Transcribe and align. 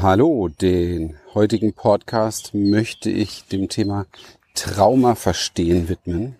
Hallo, 0.00 0.46
den 0.46 1.18
heutigen 1.34 1.72
Podcast 1.72 2.54
möchte 2.54 3.10
ich 3.10 3.48
dem 3.48 3.68
Thema 3.68 4.06
Trauma 4.54 5.16
verstehen 5.16 5.88
widmen. 5.88 6.36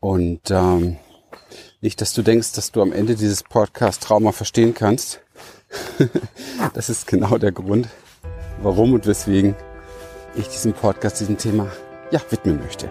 Und 0.00 0.50
ähm, 0.50 0.96
nicht, 1.80 2.00
dass 2.00 2.12
du 2.12 2.22
denkst, 2.22 2.54
dass 2.54 2.72
du 2.72 2.82
am 2.82 2.92
Ende 2.92 3.14
dieses 3.14 3.44
Podcast 3.44 4.02
Trauma 4.02 4.32
verstehen 4.32 4.74
kannst. 4.74 5.20
das 6.74 6.90
ist 6.90 7.06
genau 7.06 7.38
der 7.38 7.52
Grund, 7.52 7.88
warum 8.60 8.94
und 8.94 9.06
weswegen 9.06 9.54
ich 10.34 10.48
diesem 10.48 10.72
Podcast 10.72 11.20
diesem 11.20 11.38
Thema 11.38 11.70
ja 12.10 12.20
widmen 12.30 12.58
möchte. 12.58 12.90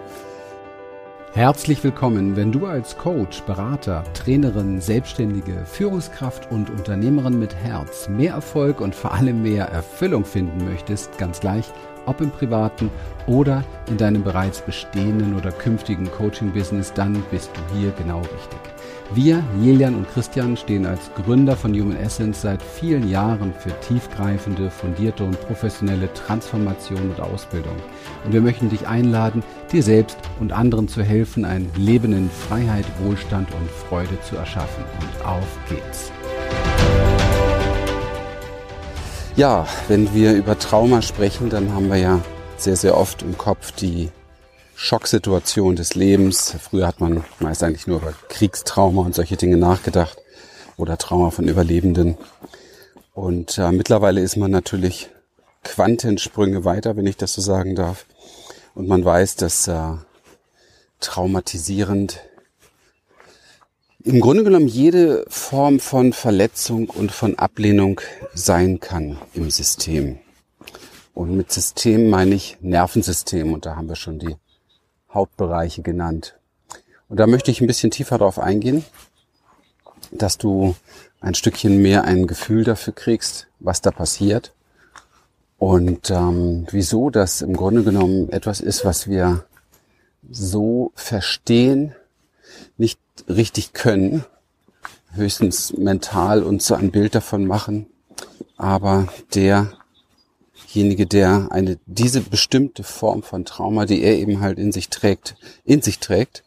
Herzlich 1.36 1.84
willkommen, 1.84 2.36
wenn 2.36 2.52
du 2.52 2.68
als 2.68 2.96
Coach, 2.96 3.42
Berater, 3.42 4.04
Trainerin, 4.14 4.80
Selbstständige, 4.80 5.66
Führungskraft 5.66 6.52
und 6.52 6.70
Unternehmerin 6.70 7.40
mit 7.40 7.56
Herz 7.56 8.08
mehr 8.08 8.36
Erfolg 8.36 8.80
und 8.80 8.94
vor 8.94 9.14
allem 9.14 9.42
mehr 9.42 9.66
Erfüllung 9.66 10.26
finden 10.26 10.64
möchtest, 10.64 11.18
ganz 11.18 11.40
gleich, 11.40 11.66
ob 12.06 12.22
im 12.22 12.30
privaten 12.30 12.92
oder 13.26 13.64
in 13.90 13.98
deinem 13.98 14.24
bereits 14.24 14.62
bestehenden 14.62 15.36
oder 15.36 15.52
künftigen 15.52 16.12
Coaching-Business, 16.12 16.94
dann 16.94 17.24
bist 17.32 17.50
du 17.56 17.80
hier 17.80 17.92
genau 17.98 18.20
richtig. 18.20 18.60
Wir, 19.16 19.44
Jelian 19.62 19.96
und 19.96 20.10
Christian, 20.10 20.58
stehen 20.58 20.86
als 20.86 21.12
Gründer 21.14 21.56
von 21.56 21.74
Human 21.74 21.98
Essence 21.98 22.42
seit 22.42 22.62
vielen 22.62 23.08
Jahren 23.10 23.54
für 23.54 23.72
tiefgreifende, 23.82 24.70
fundierte 24.70 25.24
und 25.24 25.40
professionelle 25.42 26.12
Transformation 26.14 27.12
und 27.12 27.20
Ausbildung. 27.20 27.76
Und 28.26 28.34
wir 28.34 28.42
möchten 28.42 28.70
dich 28.70 28.88
einladen, 28.88 29.44
dir 29.74 29.84
selbst 29.84 30.18
und 30.40 30.54
anderen 30.54 30.88
zu 30.88 31.02
helfen, 31.02 31.46
ein 31.46 31.70
Leben 31.76 32.14
in 32.14 32.30
Freiheit, 32.30 32.86
Wohlstand 33.02 33.50
und 33.56 33.70
Freude 33.70 34.22
zu 34.22 34.36
erschaffen. 34.36 34.84
Und 35.02 35.26
auf 35.26 35.48
geht's. 35.68 36.12
Ja, 39.36 39.66
wenn 39.88 40.14
wir 40.14 40.34
über 40.34 40.60
Trauma 40.60 41.02
sprechen, 41.02 41.50
dann 41.50 41.74
haben 41.74 41.90
wir 41.90 41.98
ja 41.98 42.22
sehr, 42.56 42.76
sehr 42.76 42.96
oft 42.96 43.24
im 43.24 43.36
Kopf 43.36 43.72
die 43.72 44.12
Schocksituation 44.76 45.76
des 45.76 45.96
Lebens. 45.96 46.56
Früher 46.62 46.86
hat 46.86 47.00
man 47.00 47.24
meist 47.40 47.64
eigentlich 47.64 47.88
nur 47.88 47.98
über 47.98 48.14
Kriegstrauma 48.30 49.02
und 49.02 49.16
solche 49.16 49.38
Dinge 49.38 49.58
nachgedacht 49.58 50.20
oder 50.78 51.00
Trauma 51.00 51.32
von 51.32 51.48
Überlebenden. 51.48 52.16
Und 53.14 53.58
äh, 53.58 53.72
mittlerweile 53.72 54.22
ist 54.22 54.38
man 54.38 54.52
natürlich 54.52 55.10
Quantensprünge 55.64 56.64
weiter, 56.64 56.96
wenn 56.96 57.08
ich 57.08 57.18
das 57.18 57.34
so 57.34 57.42
sagen 57.42 57.76
darf. 57.76 58.06
Und 58.76 58.88
man 58.88 59.06
weiß, 59.06 59.36
dass 59.36 59.68
äh, 59.68 59.94
traumatisierend 61.00 62.22
im 64.04 64.20
Grunde 64.20 64.44
genommen 64.44 64.68
jede 64.68 65.26
Form 65.30 65.80
von 65.80 66.12
Verletzung 66.12 66.90
und 66.90 67.12
von 67.12 67.40
Ablehnung 67.40 68.02
sein 68.34 68.80
kann 68.80 69.18
im 69.34 69.50
System. 69.50 70.20
Und 71.14 71.38
mit 71.38 71.52
System 71.52 72.10
meine 72.10 72.36
ich 72.36 72.58
Nervensystem. 72.62 73.54
Und 73.54 73.66
da 73.66 73.76
haben 73.76 73.88
wir 73.88 73.96
schon 73.96 74.20
die 74.20 74.36
Hauptbereiche 75.14 75.84
genannt. 75.84 76.36
Und 77.08 77.20
da 77.20 77.28
möchte 77.28 77.52
ich 77.52 77.62
ein 77.62 77.68
bisschen 77.68 77.92
tiefer 77.92 78.18
darauf 78.18 78.40
eingehen, 78.40 78.84
dass 80.12 80.38
du 80.38 80.76
ein 81.22 81.36
Stückchen 81.36 81.82
mehr 81.82 82.04
ein 82.04 82.28
Gefühl 82.28 82.64
dafür 82.64 82.94
kriegst, 82.94 83.48
was 83.60 83.82
da 83.82 83.92
passiert 83.92 84.52
und 85.58 86.10
ähm, 86.10 86.68
wieso 86.72 87.10
das 87.10 87.42
im 87.42 87.56
Grunde 87.56 87.84
genommen 87.84 88.30
etwas 88.30 88.60
ist, 88.62 88.86
was 88.86 89.08
wir 89.08 89.46
so 90.30 90.92
verstehen, 90.96 91.94
nicht 92.78 93.00
richtig 93.28 93.74
können, 93.74 94.26
höchstens 95.14 95.74
mental 95.74 96.44
uns 96.44 96.66
so 96.66 96.76
ein 96.76 96.92
Bild 96.92 97.16
davon 97.16 97.46
machen, 97.46 97.88
aber 98.58 99.08
der 99.36 99.74
derjenige, 100.74 101.06
der 101.06 101.52
eine, 101.52 101.78
diese 101.86 102.22
bestimmte 102.22 102.84
Form 102.84 103.24
von 103.24 103.46
Trauma, 103.46 103.86
die 103.86 104.02
er 104.02 104.16
eben 104.18 104.42
halt 104.42 104.58
in 104.58 104.72
sich 104.72 104.90
trägt, 104.90 105.36
in 105.66 105.82
sich 105.82 106.00
trägt, 106.00 106.44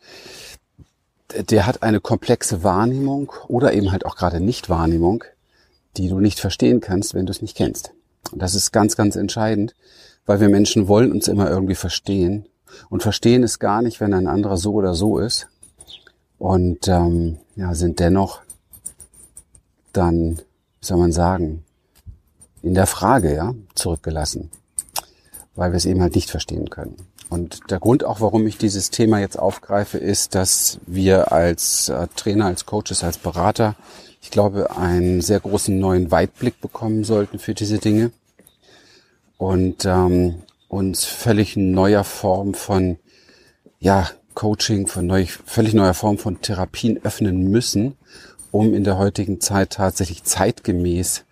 der 1.34 1.66
hat 1.66 1.82
eine 1.82 2.00
komplexe 2.00 2.62
Wahrnehmung 2.62 3.32
oder 3.48 3.72
eben 3.72 3.92
halt 3.92 4.06
auch 4.06 4.16
gerade 4.16 4.40
Nichtwahrnehmung, 4.40 5.24
die 5.96 6.08
du 6.08 6.20
nicht 6.20 6.40
verstehen 6.40 6.80
kannst, 6.80 7.14
wenn 7.14 7.26
du 7.26 7.30
es 7.30 7.42
nicht 7.42 7.56
kennst. 7.56 7.92
Das 8.32 8.54
ist 8.54 8.72
ganz, 8.72 8.96
ganz 8.96 9.16
entscheidend, 9.16 9.74
weil 10.24 10.40
wir 10.40 10.48
Menschen 10.48 10.88
wollen 10.88 11.12
uns 11.12 11.28
immer 11.28 11.48
irgendwie 11.48 11.74
verstehen. 11.74 12.46
Und 12.90 13.02
verstehen 13.02 13.42
ist 13.42 13.58
gar 13.58 13.82
nicht, 13.82 14.00
wenn 14.00 14.12
ein 14.12 14.26
anderer 14.26 14.56
so 14.56 14.74
oder 14.74 14.94
so 14.94 15.18
ist. 15.18 15.48
Und 16.38 16.88
ähm, 16.88 17.38
ja, 17.54 17.74
sind 17.74 18.00
dennoch 18.00 18.40
dann, 19.92 20.38
wie 20.80 20.86
soll 20.86 20.98
man 20.98 21.12
sagen, 21.12 21.64
in 22.62 22.74
der 22.74 22.86
Frage 22.86 23.34
ja, 23.34 23.54
zurückgelassen, 23.74 24.50
weil 25.54 25.72
wir 25.72 25.76
es 25.76 25.86
eben 25.86 26.02
halt 26.02 26.14
nicht 26.14 26.30
verstehen 26.30 26.68
können. 26.68 26.96
Und 27.28 27.70
der 27.70 27.80
Grund 27.80 28.04
auch, 28.04 28.20
warum 28.20 28.46
ich 28.46 28.58
dieses 28.58 28.90
Thema 28.90 29.18
jetzt 29.18 29.38
aufgreife, 29.38 29.98
ist, 29.98 30.34
dass 30.34 30.78
wir 30.86 31.32
als 31.32 31.88
äh, 31.88 32.06
Trainer, 32.14 32.46
als 32.46 32.66
Coaches, 32.66 33.02
als 33.02 33.18
Berater, 33.18 33.74
ich 34.26 34.32
glaube, 34.32 34.76
einen 34.76 35.22
sehr 35.22 35.38
großen 35.38 35.78
neuen 35.78 36.10
Weitblick 36.10 36.60
bekommen 36.60 37.04
sollten 37.04 37.38
für 37.38 37.54
diese 37.54 37.78
Dinge 37.78 38.10
und 39.38 39.84
ähm, 39.84 40.42
uns 40.66 41.04
völlig 41.04 41.56
neuer 41.56 42.02
Form 42.02 42.52
von 42.52 42.98
ja, 43.78 44.10
Coaching, 44.34 44.88
von 44.88 45.06
neu, 45.06 45.26
völlig 45.26 45.74
neuer 45.74 45.94
Form 45.94 46.18
von 46.18 46.40
Therapien 46.40 46.98
öffnen 47.04 47.52
müssen, 47.52 47.96
um 48.50 48.74
in 48.74 48.82
der 48.82 48.98
heutigen 48.98 49.40
Zeit 49.40 49.70
tatsächlich 49.74 50.24
zeitgemäß 50.24 51.22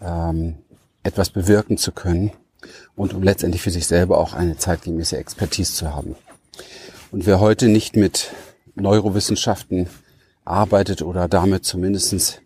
ähm, 0.00 0.54
etwas 1.02 1.30
bewirken 1.30 1.78
zu 1.78 1.90
können 1.90 2.30
und 2.94 3.12
um 3.12 3.24
letztendlich 3.24 3.62
für 3.62 3.72
sich 3.72 3.88
selber 3.88 4.18
auch 4.18 4.34
eine 4.34 4.56
zeitgemäße 4.56 5.16
Expertise 5.16 5.74
zu 5.74 5.92
haben. 5.92 6.14
Und 7.10 7.26
wer 7.26 7.40
heute 7.40 7.66
nicht 7.66 7.96
mit 7.96 8.30
Neurowissenschaften 8.76 9.88
arbeitet 10.44 11.02
oder 11.02 11.28
damit 11.28 11.64
zumindestens 11.64 12.38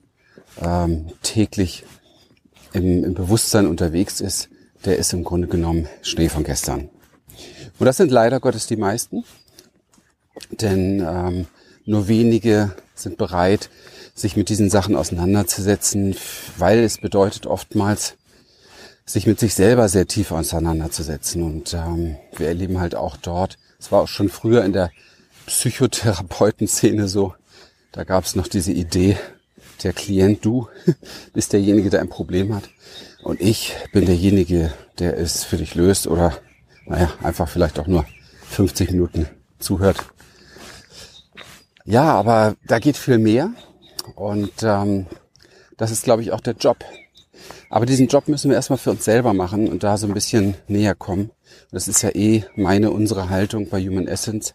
ähm, 0.60 1.06
täglich 1.22 1.84
im, 2.72 3.04
im 3.04 3.14
Bewusstsein 3.14 3.66
unterwegs 3.66 4.20
ist, 4.20 4.48
der 4.84 4.98
ist 4.98 5.12
im 5.12 5.24
Grunde 5.24 5.48
genommen 5.48 5.88
Schnee 6.02 6.28
von 6.28 6.44
gestern. 6.44 6.90
Und 7.78 7.86
das 7.86 7.96
sind 7.96 8.10
leider 8.10 8.40
Gottes 8.40 8.66
die 8.66 8.76
meisten, 8.76 9.24
denn 10.50 11.00
ähm, 11.00 11.46
nur 11.84 12.08
wenige 12.08 12.74
sind 12.94 13.18
bereit, 13.18 13.70
sich 14.14 14.36
mit 14.36 14.48
diesen 14.48 14.70
Sachen 14.70 14.94
auseinanderzusetzen, 14.94 16.16
weil 16.56 16.78
es 16.80 16.98
bedeutet 16.98 17.46
oftmals, 17.46 18.14
sich 19.06 19.26
mit 19.26 19.38
sich 19.38 19.54
selber 19.54 19.88
sehr 19.88 20.06
tief 20.06 20.32
auseinanderzusetzen. 20.32 21.42
Und 21.42 21.74
ähm, 21.74 22.16
wir 22.36 22.48
erleben 22.48 22.80
halt 22.80 22.94
auch 22.94 23.16
dort, 23.16 23.58
es 23.78 23.92
war 23.92 24.02
auch 24.02 24.08
schon 24.08 24.28
früher 24.28 24.64
in 24.64 24.72
der 24.72 24.90
Psychotherapeutenszene 25.46 27.06
so, 27.08 27.34
da 27.94 28.02
gab 28.02 28.24
es 28.24 28.34
noch 28.34 28.48
diese 28.48 28.72
Idee, 28.72 29.16
der 29.84 29.92
Klient, 29.92 30.44
du 30.44 30.68
bist 31.32 31.52
derjenige, 31.52 31.90
der 31.90 32.00
ein 32.00 32.08
Problem 32.08 32.54
hat. 32.54 32.64
Und 33.22 33.40
ich 33.40 33.74
bin 33.92 34.04
derjenige, 34.04 34.72
der 34.98 35.16
es 35.16 35.44
für 35.44 35.56
dich 35.56 35.76
löst 35.76 36.08
oder, 36.08 36.36
naja, 36.86 37.12
einfach 37.22 37.48
vielleicht 37.48 37.78
auch 37.78 37.86
nur 37.86 38.04
50 38.50 38.90
Minuten 38.90 39.28
zuhört. 39.60 40.04
Ja, 41.84 42.12
aber 42.14 42.56
da 42.66 42.80
geht 42.80 42.96
viel 42.96 43.18
mehr. 43.18 43.52
Und 44.16 44.52
ähm, 44.62 45.06
das 45.76 45.92
ist, 45.92 46.02
glaube 46.02 46.22
ich, 46.22 46.32
auch 46.32 46.40
der 46.40 46.54
Job. 46.54 46.84
Aber 47.70 47.86
diesen 47.86 48.08
Job 48.08 48.26
müssen 48.26 48.50
wir 48.50 48.56
erstmal 48.56 48.78
für 48.78 48.90
uns 48.90 49.04
selber 49.04 49.34
machen 49.34 49.68
und 49.68 49.84
da 49.84 49.96
so 49.98 50.06
ein 50.06 50.14
bisschen 50.14 50.54
näher 50.66 50.94
kommen. 50.96 51.30
Das 51.70 51.86
ist 51.86 52.02
ja 52.02 52.10
eh 52.10 52.44
meine, 52.56 52.90
unsere 52.90 53.30
Haltung 53.30 53.68
bei 53.68 53.80
Human 53.80 54.08
Essence, 54.08 54.54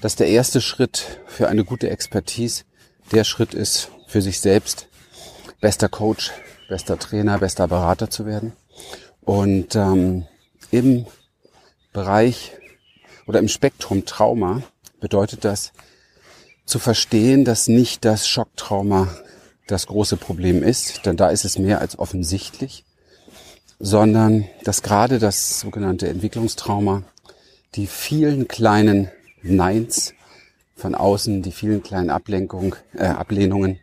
dass 0.00 0.16
der 0.16 0.28
erste 0.28 0.60
Schritt 0.60 1.20
für 1.26 1.48
eine 1.48 1.64
gute 1.64 1.90
Expertise 1.90 2.64
der 3.12 3.24
Schritt 3.24 3.54
ist, 3.54 3.90
für 4.06 4.22
sich 4.22 4.40
selbst 4.40 4.88
bester 5.60 5.88
Coach, 5.88 6.32
bester 6.68 6.98
Trainer, 6.98 7.38
bester 7.38 7.68
Berater 7.68 8.10
zu 8.10 8.26
werden. 8.26 8.52
Und 9.22 9.74
ähm, 9.74 10.26
im 10.70 11.06
Bereich 11.92 12.52
oder 13.26 13.38
im 13.38 13.48
Spektrum 13.48 14.04
Trauma 14.04 14.62
bedeutet 15.00 15.44
das, 15.44 15.72
zu 16.66 16.80
verstehen, 16.80 17.44
dass 17.44 17.68
nicht 17.68 18.04
das 18.04 18.28
Schocktrauma 18.28 19.08
das 19.68 19.86
große 19.86 20.16
Problem 20.16 20.62
ist, 20.62 21.06
denn 21.06 21.16
da 21.16 21.30
ist 21.30 21.44
es 21.44 21.58
mehr 21.58 21.80
als 21.80 21.98
offensichtlich, 21.98 22.84
sondern 23.78 24.46
dass 24.64 24.82
gerade 24.82 25.18
das 25.18 25.60
sogenannte 25.60 26.08
Entwicklungstrauma 26.08 27.02
die 27.74 27.86
vielen 27.86 28.48
kleinen 28.48 29.10
Neins. 29.48 30.14
Von 30.74 30.94
außen, 30.94 31.42
die 31.42 31.52
vielen 31.52 31.82
kleinen 31.82 32.10
Ablenkung, 32.10 32.76
äh, 32.94 33.06
Ablehnungen, 33.06 33.78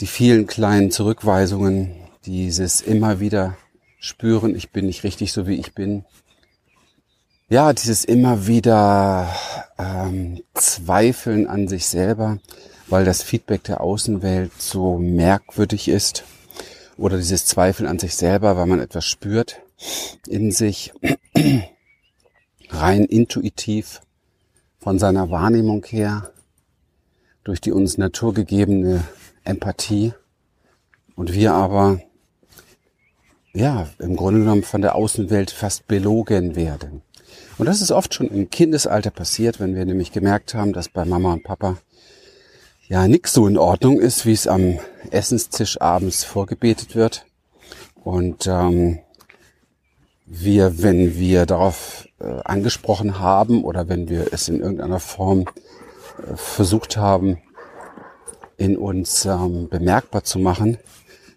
die 0.00 0.06
vielen 0.06 0.46
kleinen 0.46 0.90
Zurückweisungen, 0.90 1.94
dieses 2.26 2.82
immer 2.82 3.20
wieder 3.20 3.56
spüren, 3.98 4.54
ich 4.54 4.70
bin 4.70 4.86
nicht 4.86 5.02
richtig 5.02 5.32
so 5.32 5.46
wie 5.46 5.54
ich 5.54 5.74
bin, 5.74 6.04
ja, 7.48 7.72
dieses 7.72 8.04
immer 8.04 8.48
wieder 8.48 9.32
ähm, 9.78 10.42
Zweifeln 10.54 11.46
an 11.46 11.68
sich 11.68 11.86
selber, 11.86 12.38
weil 12.88 13.04
das 13.04 13.22
Feedback 13.22 13.62
der 13.64 13.80
Außenwelt 13.80 14.50
so 14.60 14.98
merkwürdig 14.98 15.88
ist. 15.88 16.24
Oder 16.98 17.18
dieses 17.18 17.46
Zweifel 17.46 17.86
an 17.86 18.00
sich 18.00 18.16
selber, 18.16 18.56
weil 18.56 18.66
man 18.66 18.80
etwas 18.80 19.04
spürt 19.04 19.60
in 20.26 20.50
sich, 20.50 20.92
rein 22.70 23.04
intuitiv 23.04 24.00
von 24.86 25.00
seiner 25.00 25.32
Wahrnehmung 25.32 25.84
her, 25.84 26.30
durch 27.42 27.60
die 27.60 27.72
uns 27.72 27.98
naturgegebene 27.98 29.02
Empathie 29.42 30.12
und 31.16 31.32
wir 31.32 31.54
aber 31.54 32.00
ja, 33.52 33.88
im 33.98 34.14
Grunde 34.14 34.42
genommen 34.42 34.62
von 34.62 34.82
der 34.82 34.94
Außenwelt 34.94 35.50
fast 35.50 35.88
belogen 35.88 36.54
werden. 36.54 37.02
Und 37.58 37.66
das 37.66 37.82
ist 37.82 37.90
oft 37.90 38.14
schon 38.14 38.28
im 38.28 38.48
Kindesalter 38.48 39.10
passiert, 39.10 39.58
wenn 39.58 39.74
wir 39.74 39.84
nämlich 39.84 40.12
gemerkt 40.12 40.54
haben, 40.54 40.72
dass 40.72 40.88
bei 40.88 41.04
Mama 41.04 41.32
und 41.32 41.42
Papa 41.42 41.78
ja 42.86 43.08
nix 43.08 43.32
so 43.32 43.48
in 43.48 43.58
Ordnung 43.58 43.98
ist, 43.98 44.24
wie 44.24 44.34
es 44.34 44.46
am 44.46 44.78
Essenstisch 45.10 45.80
abends 45.80 46.22
vorgebetet 46.22 46.94
wird. 46.94 47.26
Und 48.04 48.46
ähm, 48.46 49.00
wir, 50.26 50.80
wenn 50.80 51.18
wir 51.18 51.44
darauf 51.44 52.05
äh, 52.18 52.40
angesprochen 52.44 53.20
haben 53.20 53.64
oder 53.64 53.88
wenn 53.88 54.08
wir 54.08 54.32
es 54.32 54.48
in 54.48 54.60
irgendeiner 54.60 55.00
Form 55.00 55.40
äh, 55.40 56.36
versucht 56.36 56.96
haben, 56.96 57.38
in 58.56 58.76
uns 58.76 59.24
ähm, 59.26 59.68
bemerkbar 59.68 60.24
zu 60.24 60.38
machen, 60.38 60.78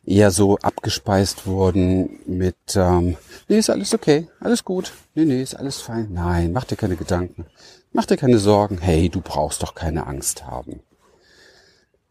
eher 0.05 0.31
so 0.31 0.57
abgespeist 0.57 1.45
wurden 1.45 2.19
mit, 2.25 2.55
ähm, 2.75 3.17
nee, 3.47 3.59
ist 3.59 3.69
alles 3.69 3.93
okay, 3.93 4.27
alles 4.39 4.63
gut, 4.63 4.93
nee, 5.15 5.25
nee, 5.25 5.41
ist 5.41 5.55
alles 5.55 5.81
fein. 5.81 6.09
Nein, 6.11 6.51
mach 6.51 6.63
dir 6.63 6.77
keine 6.77 6.95
Gedanken, 6.95 7.45
mach 7.91 8.05
dir 8.05 8.17
keine 8.17 8.39
Sorgen, 8.39 8.79
hey, 8.79 9.09
du 9.09 9.21
brauchst 9.21 9.61
doch 9.61 9.75
keine 9.75 10.07
Angst 10.07 10.45
haben. 10.45 10.81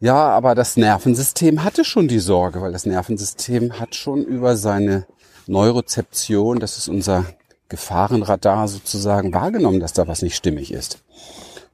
Ja, 0.00 0.28
aber 0.28 0.54
das 0.54 0.76
Nervensystem 0.76 1.64
hatte 1.64 1.84
schon 1.84 2.06
die 2.06 2.20
Sorge, 2.20 2.60
weil 2.60 2.70
das 2.70 2.86
Nervensystem 2.86 3.80
hat 3.80 3.96
schon 3.96 4.22
über 4.22 4.56
seine 4.56 5.06
Neurozeption, 5.48 6.60
das 6.60 6.78
ist 6.78 6.88
unser 6.88 7.24
Gefahrenradar 7.68 8.68
sozusagen, 8.68 9.34
wahrgenommen, 9.34 9.80
dass 9.80 9.92
da 9.92 10.08
was 10.08 10.22
nicht 10.22 10.36
stimmig 10.36 10.72
ist. 10.72 11.02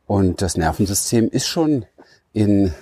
Und 0.07 0.43
das 0.43 0.57
Nervensystem 0.57 1.29
ist 1.29 1.47
schon 1.47 1.87
in 2.33 2.75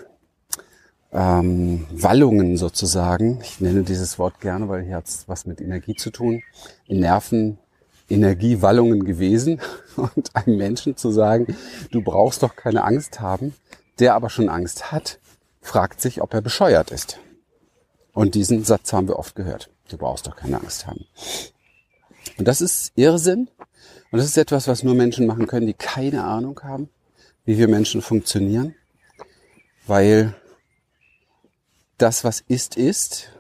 ähm, 1.13 1.87
Wallungen 1.93 2.57
sozusagen. 2.57 3.41
Ich 3.43 3.61
nenne 3.61 3.83
dieses 3.83 4.19
Wort 4.19 4.41
gerne, 4.41 4.69
weil 4.69 4.83
hier 4.83 4.97
hat 4.97 5.07
es 5.07 5.29
was 5.29 5.47
mit 5.47 5.61
Energie 5.61 5.95
zu 5.95 6.11
tun. 6.11 6.43
In 6.87 7.01
Nerven 7.01 7.59
Energiewallungen 8.09 9.05
gewesen 9.05 9.61
und 9.97 10.35
einem 10.35 10.57
Menschen 10.57 10.97
zu 10.97 11.11
sagen, 11.11 11.57
du 11.91 12.03
brauchst 12.03 12.43
doch 12.43 12.57
keine 12.57 12.85
Angst 12.85 13.21
haben, 13.21 13.55
der 13.99 14.15
aber 14.15 14.31
schon 14.31 14.49
Angst 14.49 14.93
hat, 14.93 15.19
fragt 15.61 16.01
sich, 16.01 16.21
ob 16.21 16.35
er 16.35 16.43
bescheuert 16.43 16.91
ist. 16.91 17.19
Und 18.13 18.35
diesen 18.35 18.65
Satz 18.65 18.93
haben 18.93 19.09
wir 19.09 19.19
oft 19.19 19.35
gehört. 19.35 19.71
Du 19.89 19.97
brauchst 19.97 20.27
doch 20.27 20.37
keine 20.37 20.61
Angst 20.61 20.87
haben. 20.87 21.07
Und 22.39 22.49
das 22.49 22.61
ist 22.61 22.93
Irrsinn. 22.97 23.49
Und 24.11 24.19
das 24.19 24.27
ist 24.27 24.37
etwas, 24.37 24.69
was 24.69 24.83
nur 24.83 24.95
Menschen 24.95 25.27
machen 25.27 25.47
können, 25.47 25.67
die 25.67 25.75
keine 25.75 26.25
Ahnung 26.25 26.61
haben, 26.63 26.89
wie 27.45 27.59
wir 27.59 27.69
Menschen 27.69 28.03
funktionieren. 28.03 28.75
Weil 29.87 30.35
das, 31.99 32.25
was 32.25 32.41
ist, 32.47 32.77
ist. 32.77 33.31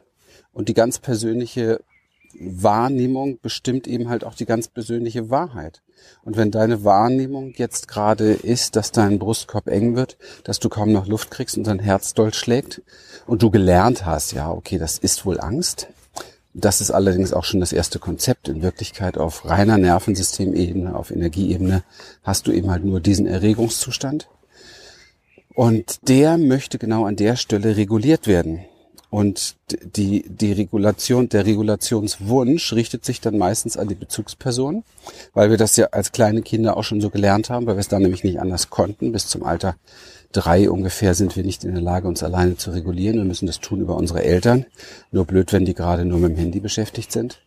Und 0.52 0.68
die 0.68 0.74
ganz 0.74 0.98
persönliche 0.98 1.80
Wahrnehmung 2.34 3.38
bestimmt 3.40 3.86
eben 3.86 4.08
halt 4.08 4.24
auch 4.24 4.34
die 4.34 4.46
ganz 4.46 4.68
persönliche 4.68 5.30
Wahrheit. 5.30 5.82
Und 6.24 6.36
wenn 6.36 6.50
deine 6.50 6.84
Wahrnehmung 6.84 7.52
jetzt 7.56 7.88
gerade 7.88 8.32
ist, 8.32 8.76
dass 8.76 8.92
dein 8.92 9.18
Brustkorb 9.18 9.68
eng 9.68 9.94
wird, 9.94 10.16
dass 10.44 10.58
du 10.58 10.68
kaum 10.68 10.92
noch 10.92 11.06
Luft 11.06 11.30
kriegst 11.30 11.56
und 11.56 11.66
dein 11.66 11.78
Herz 11.78 12.14
doll 12.14 12.34
schlägt 12.34 12.82
und 13.26 13.42
du 13.42 13.50
gelernt 13.50 14.04
hast, 14.06 14.32
ja, 14.32 14.50
okay, 14.50 14.78
das 14.78 14.98
ist 14.98 15.24
wohl 15.26 15.40
Angst. 15.40 15.88
Das 16.54 16.80
ist 16.80 16.90
allerdings 16.90 17.32
auch 17.32 17.44
schon 17.44 17.60
das 17.60 17.72
erste 17.72 17.98
Konzept. 17.98 18.48
In 18.48 18.62
Wirklichkeit 18.62 19.16
auf 19.16 19.46
reiner 19.46 19.78
Nervensystemebene, 19.78 20.94
auf 20.94 21.10
Energieebene 21.10 21.82
hast 22.22 22.46
du 22.46 22.52
eben 22.52 22.70
halt 22.70 22.84
nur 22.84 23.00
diesen 23.00 23.26
Erregungszustand. 23.26 24.28
Und 25.54 26.08
der 26.08 26.38
möchte 26.38 26.78
genau 26.78 27.06
an 27.06 27.16
der 27.16 27.36
Stelle 27.36 27.76
reguliert 27.76 28.26
werden. 28.26 28.64
Und 29.08 29.56
die, 29.96 30.24
die 30.26 30.52
Regulation, 30.52 31.28
der 31.28 31.44
Regulationswunsch 31.44 32.72
richtet 32.72 33.04
sich 33.04 33.20
dann 33.20 33.36
meistens 33.36 33.76
an 33.76 33.88
die 33.88 33.94
Bezugsperson, 33.94 34.84
weil 35.34 35.50
wir 35.50 35.58
das 35.58 35.76
ja 35.76 35.88
als 35.92 36.12
kleine 36.12 36.40
Kinder 36.40 36.78
auch 36.78 36.84
schon 36.84 37.02
so 37.02 37.10
gelernt 37.10 37.50
haben, 37.50 37.66
weil 37.66 37.76
wir 37.76 37.80
es 37.80 37.88
dann 37.88 38.00
nämlich 38.00 38.24
nicht 38.24 38.40
anders 38.40 38.70
konnten. 38.70 39.12
Bis 39.12 39.26
zum 39.26 39.42
Alter 39.42 39.76
drei 40.32 40.70
ungefähr 40.70 41.14
sind 41.14 41.36
wir 41.36 41.44
nicht 41.44 41.64
in 41.64 41.72
der 41.72 41.82
Lage, 41.82 42.08
uns 42.08 42.22
alleine 42.22 42.56
zu 42.56 42.70
regulieren. 42.70 43.16
Wir 43.16 43.24
müssen 43.24 43.46
das 43.46 43.60
tun 43.60 43.80
über 43.80 43.96
unsere 43.96 44.22
Eltern. 44.24 44.66
Nur 45.10 45.24
blöd, 45.24 45.52
wenn 45.52 45.64
die 45.64 45.74
gerade 45.74 46.04
nur 46.04 46.18
mit 46.18 46.32
dem 46.32 46.38
Handy 46.38 46.60
beschäftigt 46.60 47.12
sind. 47.12 47.40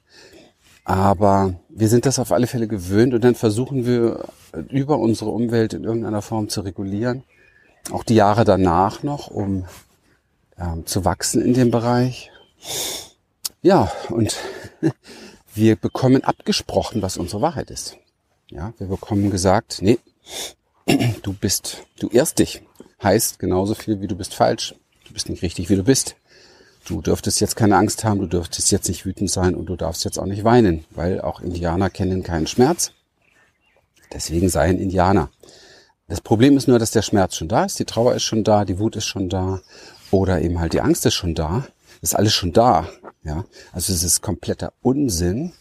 Aber 0.83 1.55
wir 1.69 1.89
sind 1.89 2.05
das 2.05 2.19
auf 2.19 2.31
alle 2.31 2.47
Fälle 2.47 2.67
gewöhnt 2.67 3.13
und 3.13 3.23
dann 3.23 3.35
versuchen 3.35 3.85
wir 3.85 4.25
über 4.69 4.99
unsere 4.99 5.31
Umwelt 5.31 5.73
in 5.73 5.83
irgendeiner 5.83 6.21
Form 6.21 6.47
zu 6.47 6.61
regulieren 6.61 7.23
auch 7.91 8.03
die 8.03 8.15
Jahre 8.15 8.45
danach 8.45 9.03
noch, 9.03 9.27
um 9.27 9.65
ähm, 10.57 10.85
zu 10.85 11.05
wachsen 11.05 11.41
in 11.41 11.53
dem 11.53 11.71
Bereich. 11.71 12.31
Ja, 13.61 13.91
und 14.09 14.37
wir 15.53 15.75
bekommen 15.75 16.23
abgesprochen, 16.23 17.01
was 17.01 17.17
unsere 17.17 17.41
Wahrheit 17.41 17.71
ist. 17.71 17.97
Ja, 18.49 18.73
wir 18.77 18.87
bekommen 18.87 19.31
gesagt, 19.31 19.79
nee, 19.81 19.99
du 21.23 21.33
bist, 21.33 21.83
du 21.99 22.09
irrst 22.09 22.39
dich. 22.39 22.61
Heißt 23.05 23.37
genauso 23.37 23.75
viel 23.75 24.01
wie 24.01 24.07
du 24.07 24.15
bist 24.15 24.33
falsch. 24.33 24.73
Du 25.05 25.13
bist 25.13 25.29
nicht 25.29 25.43
richtig, 25.43 25.69
wie 25.69 25.75
du 25.75 25.83
bist. 25.83 26.15
Du 26.85 27.03
dürftest 27.03 27.39
jetzt 27.39 27.55
keine 27.55 27.77
Angst 27.77 28.03
haben, 28.03 28.19
du 28.19 28.25
dürftest 28.25 28.71
jetzt 28.71 28.87
nicht 28.87 29.05
wütend 29.05 29.29
sein 29.29 29.53
und 29.53 29.67
du 29.67 29.75
darfst 29.75 30.05
jetzt 30.05 30.17
auch 30.17 30.25
nicht 30.25 30.43
weinen, 30.43 30.85
weil 30.89 31.21
auch 31.21 31.39
Indianer 31.39 31.91
kennen 31.91 32.23
keinen 32.23 32.47
Schmerz. 32.47 32.93
Deswegen 34.11 34.49
sei 34.49 34.61
ein 34.61 34.79
Indianer. 34.79 35.29
Das 36.07 36.19
Problem 36.19 36.57
ist 36.57 36.67
nur, 36.67 36.79
dass 36.79 36.89
der 36.89 37.03
Schmerz 37.03 37.35
schon 37.35 37.47
da 37.47 37.65
ist, 37.65 37.77
die 37.77 37.85
Trauer 37.85 38.15
ist 38.15 38.23
schon 38.23 38.43
da, 38.43 38.65
die 38.65 38.79
Wut 38.79 38.95
ist 38.95 39.05
schon 39.05 39.29
da 39.29 39.61
oder 40.09 40.41
eben 40.41 40.59
halt 40.59 40.73
die 40.73 40.81
Angst 40.81 41.05
ist 41.05 41.13
schon 41.13 41.35
da. 41.35 41.67
Ist 42.01 42.15
alles 42.15 42.33
schon 42.33 42.53
da. 42.53 42.89
Ja, 43.23 43.45
also 43.71 43.93
es 43.93 44.01
ist 44.01 44.21
kompletter 44.21 44.73
Unsinn, 44.81 45.53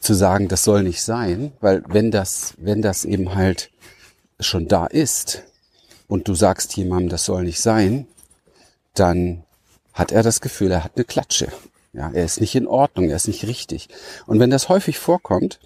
zu 0.00 0.14
sagen, 0.14 0.48
das 0.48 0.64
soll 0.64 0.82
nicht 0.82 1.00
sein, 1.00 1.52
weil 1.60 1.84
wenn 1.86 2.10
das, 2.10 2.54
wenn 2.58 2.82
das 2.82 3.04
eben 3.04 3.36
halt 3.36 3.70
schon 4.40 4.66
da 4.66 4.86
ist 4.86 5.44
und 6.08 6.26
du 6.26 6.34
sagst 6.34 6.76
jemandem, 6.76 7.10
das 7.10 7.24
soll 7.24 7.44
nicht 7.44 7.60
sein, 7.60 8.06
dann 8.94 9.44
hat 9.92 10.10
er 10.10 10.22
das 10.22 10.40
Gefühl, 10.40 10.72
er 10.72 10.84
hat 10.84 10.92
eine 10.96 11.04
Klatsche. 11.04 11.48
Ja, 11.92 12.10
er 12.12 12.24
ist 12.24 12.40
nicht 12.40 12.54
in 12.54 12.66
Ordnung, 12.66 13.08
er 13.08 13.16
ist 13.16 13.28
nicht 13.28 13.46
richtig. 13.46 13.88
Und 14.26 14.40
wenn 14.40 14.50
das 14.50 14.68
häufig 14.68 14.98
vorkommt, 14.98 15.58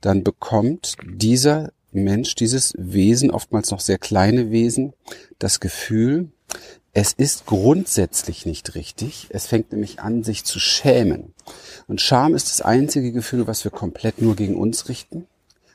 dann 0.00 0.22
bekommt 0.22 0.96
dieser 1.04 1.72
Mensch, 1.92 2.34
dieses 2.34 2.74
Wesen, 2.76 3.30
oftmals 3.30 3.70
noch 3.70 3.80
sehr 3.80 3.98
kleine 3.98 4.50
Wesen, 4.50 4.92
das 5.38 5.58
Gefühl, 5.58 6.28
es 6.92 7.12
ist 7.12 7.46
grundsätzlich 7.46 8.46
nicht 8.46 8.74
richtig. 8.74 9.28
Es 9.30 9.46
fängt 9.46 9.72
nämlich 9.72 10.00
an, 10.00 10.24
sich 10.24 10.44
zu 10.44 10.58
schämen. 10.58 11.34
Und 11.86 12.00
Scham 12.00 12.34
ist 12.34 12.48
das 12.48 12.60
einzige 12.60 13.12
Gefühl, 13.12 13.46
was 13.46 13.64
wir 13.64 13.70
komplett 13.70 14.20
nur 14.20 14.36
gegen 14.36 14.56
uns 14.56 14.88
richten, 14.88 15.26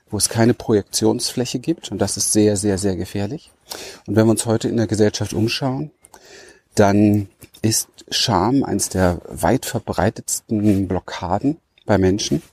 wo 0.10 0.18
es 0.18 0.30
keine 0.30 0.54
Projektionsfläche 0.54 1.60
gibt. 1.60 1.92
Und 1.92 2.00
das 2.00 2.18
ist 2.18 2.34
sehr, 2.34 2.58
sehr, 2.58 2.78
sehr 2.78 2.96
gefährlich. 2.96 3.52
Und 4.08 4.16
wenn 4.16 4.26
wir 4.26 4.32
uns 4.32 4.46
heute 4.46 4.68
in 4.70 4.78
der 4.78 4.88
Gesellschaft 4.88 5.34
umschauen, 5.34 5.92
dann 6.76 7.28
ist 7.62 7.88
Scham 8.10 8.64
eines 8.64 8.90
der 8.90 9.22
weit 9.28 9.66
verbreitetsten 9.66 10.88
Blockaden 10.88 11.58
bei 11.86 11.98
Menschen. 11.98 12.44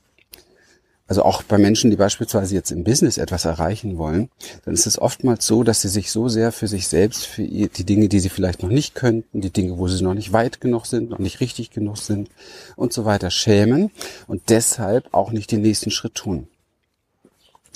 Also 1.13 1.25
auch 1.25 1.43
bei 1.43 1.59
Menschen, 1.59 1.91
die 1.91 1.97
beispielsweise 1.97 2.55
jetzt 2.55 2.71
im 2.71 2.85
Business 2.85 3.19
etwas 3.19 3.45
erreichen 3.45 3.99
wollen, 3.99 4.31
dann 4.65 4.73
ist 4.73 4.87
es 4.87 4.99
oftmals 4.99 5.47
so, 5.47 5.63
dass 5.63 5.83
sie 5.83 5.89
sich 5.89 6.11
so 6.11 6.29
sehr 6.29 6.53
für 6.53 6.69
sich 6.69 6.89
selbst, 6.89 7.27
für 7.27 7.43
die 7.43 7.69
Dinge, 7.69 8.09
die 8.09 8.21
sie 8.21 8.31
vielleicht 8.31 8.63
noch 8.63 8.71
nicht 8.71 8.95
könnten, 8.95 9.43
die 9.43 9.51
Dinge, 9.51 9.77
wo 9.77 9.89
sie 9.89 10.03
noch 10.03 10.15
nicht 10.15 10.33
weit 10.33 10.63
genug 10.63 10.87
sind, 10.87 11.11
noch 11.11 11.19
nicht 11.19 11.41
richtig 11.41 11.71
genug 11.71 11.99
sind 11.99 12.31
und 12.77 12.95
so 12.95 13.05
weiter 13.05 13.31
schämen 13.31 13.91
und 14.27 14.49
deshalb 14.49 15.13
auch 15.13 15.33
nicht 15.33 15.53
den 15.53 15.61
nächsten 15.61 15.91
Schritt 15.91 16.15
tun. 16.15 16.49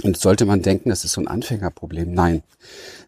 Und 0.03 0.19
sollte 0.19 0.45
man 0.45 0.63
denken, 0.63 0.91
das 0.91 1.05
ist 1.05 1.13
so 1.13 1.23
ein 1.23 1.29
Anfängerproblem. 1.29 2.13
Nein, 2.13 2.43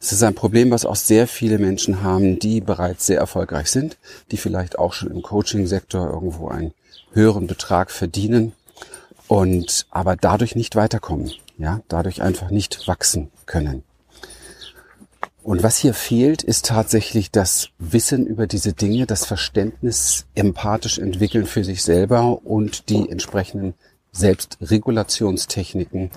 es 0.01 0.13
ist 0.13 0.23
ein 0.23 0.35
Problem, 0.35 0.71
was 0.71 0.87
auch 0.87 0.97
sehr 0.97 1.27
viele 1.27 1.59
Menschen 1.59 2.03
haben, 2.03 2.39
die 2.39 2.61
bereits 2.61 3.07
sehr 3.07 3.19
erfolgreich 3.19 3.71
sind, 3.71 3.99
die 4.31 4.39
vielleicht 4.39 4.79
auch 4.79 4.95
schon 4.95 5.11
im 5.11 5.23
Coaching-Sektor 5.23 6.09
irgendwo 6.09 6.49
einen 6.49 6.73
höheren 7.13 7.47
Betrag 7.47 7.91
verdienen 7.91 8.53
und 9.27 9.87
aber 9.91 10.17
dadurch 10.17 10.57
nicht 10.57 10.77
weiterkommen, 10.77 11.33
ja, 11.59 11.81
dadurch 11.89 12.23
einfach 12.23 12.51
nicht 12.51 12.89
wachsen 12.89 13.31
können. 13.45 13.83
Und 15.43 15.63
was 15.63 15.79
hier 15.79 15.95
fehlt, 15.95 16.43
ist 16.43 16.67
tatsächlich 16.67 17.31
das 17.31 17.71
Wissen 17.79 18.27
über 18.27 18.47
diese 18.47 18.75
Dinge, 18.75 19.07
das 19.07 19.25
Verständnis 19.25 20.27
empathisch 20.35 20.99
entwickeln 20.99 21.47
für 21.47 21.65
sich 21.65 21.83
selber 21.83 22.45
und 22.45 22.91
die 22.91 23.09
entsprechenden 23.09 23.73
Selbstregulationstechniken 24.19 26.11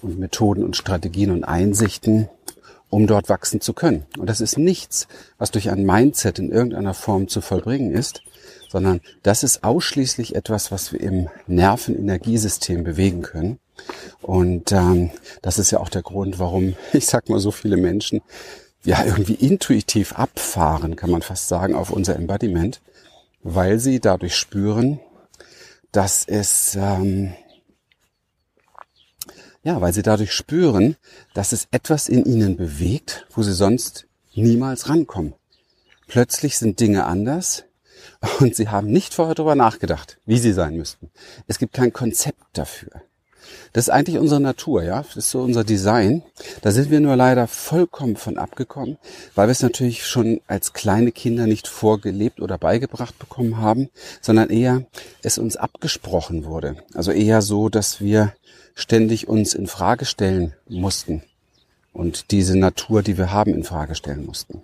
und 0.00 0.18
Methoden 0.18 0.64
und 0.64 0.76
Strategien 0.76 1.30
und 1.30 1.44
Einsichten, 1.44 2.28
um 2.90 3.06
dort 3.06 3.28
wachsen 3.28 3.60
zu 3.60 3.72
können. 3.72 4.04
Und 4.18 4.28
das 4.28 4.40
ist 4.40 4.58
nichts, 4.58 5.06
was 5.38 5.50
durch 5.50 5.70
ein 5.70 5.84
Mindset 5.84 6.38
in 6.38 6.50
irgendeiner 6.50 6.94
Form 6.94 7.28
zu 7.28 7.40
vollbringen 7.40 7.92
ist, 7.92 8.22
sondern 8.70 9.00
das 9.22 9.42
ist 9.42 9.64
ausschließlich 9.64 10.34
etwas, 10.34 10.70
was 10.72 10.92
wir 10.92 11.00
im 11.00 11.28
Nervenenergiesystem 11.46 12.84
bewegen 12.84 13.22
können. 13.22 13.58
Und 14.20 14.72
ähm, 14.72 15.10
das 15.42 15.58
ist 15.58 15.70
ja 15.70 15.80
auch 15.80 15.88
der 15.88 16.02
Grund, 16.02 16.38
warum, 16.38 16.74
ich 16.92 17.06
sag 17.06 17.28
mal, 17.28 17.38
so 17.38 17.50
viele 17.50 17.76
Menschen 17.76 18.22
ja 18.84 19.04
irgendwie 19.04 19.34
intuitiv 19.34 20.14
abfahren, 20.14 20.96
kann 20.96 21.10
man 21.10 21.22
fast 21.22 21.48
sagen, 21.48 21.74
auf 21.74 21.90
unser 21.90 22.16
Embodiment, 22.16 22.80
weil 23.42 23.78
sie 23.78 24.00
dadurch 24.00 24.36
spüren, 24.36 25.00
dass 25.92 26.24
es 26.26 26.74
ähm, 26.74 27.34
ja, 29.62 29.80
weil 29.80 29.92
sie 29.92 30.02
dadurch 30.02 30.32
spüren, 30.32 30.96
dass 31.34 31.52
es 31.52 31.68
etwas 31.70 32.08
in 32.08 32.24
ihnen 32.24 32.56
bewegt, 32.56 33.26
wo 33.30 33.42
sie 33.42 33.52
sonst 33.52 34.06
niemals 34.34 34.88
rankommen. 34.88 35.34
Plötzlich 36.06 36.58
sind 36.58 36.80
Dinge 36.80 37.04
anders 37.04 37.64
und 38.40 38.56
sie 38.56 38.68
haben 38.68 38.88
nicht 38.88 39.14
vorher 39.14 39.34
darüber 39.34 39.54
nachgedacht, 39.54 40.18
wie 40.26 40.38
sie 40.38 40.52
sein 40.52 40.76
müssten. 40.76 41.10
Es 41.46 41.58
gibt 41.58 41.74
kein 41.74 41.92
Konzept 41.92 42.42
dafür. 42.52 43.02
Das 43.72 43.86
ist 43.86 43.90
eigentlich 43.90 44.18
unsere 44.18 44.40
Natur, 44.40 44.82
ja. 44.82 45.02
Das 45.02 45.16
ist 45.16 45.30
so 45.30 45.42
unser 45.42 45.64
Design. 45.64 46.22
Da 46.60 46.70
sind 46.70 46.90
wir 46.90 47.00
nur 47.00 47.16
leider 47.16 47.46
vollkommen 47.46 48.16
von 48.16 48.38
abgekommen, 48.38 48.98
weil 49.34 49.48
wir 49.48 49.52
es 49.52 49.62
natürlich 49.62 50.06
schon 50.06 50.40
als 50.46 50.72
kleine 50.72 51.12
Kinder 51.12 51.46
nicht 51.46 51.68
vorgelebt 51.68 52.40
oder 52.40 52.58
beigebracht 52.58 53.18
bekommen 53.18 53.58
haben, 53.58 53.88
sondern 54.20 54.50
eher 54.50 54.84
es 55.22 55.38
uns 55.38 55.56
abgesprochen 55.56 56.44
wurde. 56.44 56.76
Also 56.94 57.12
eher 57.12 57.42
so, 57.42 57.68
dass 57.68 58.00
wir 58.00 58.34
ständig 58.74 59.28
uns 59.28 59.54
in 59.54 59.66
Frage 59.66 60.04
stellen 60.04 60.54
mussten 60.68 61.22
und 61.92 62.30
diese 62.30 62.58
Natur, 62.58 63.02
die 63.02 63.18
wir 63.18 63.32
haben, 63.32 63.54
in 63.54 63.64
Frage 63.64 63.94
stellen 63.94 64.26
mussten. 64.26 64.62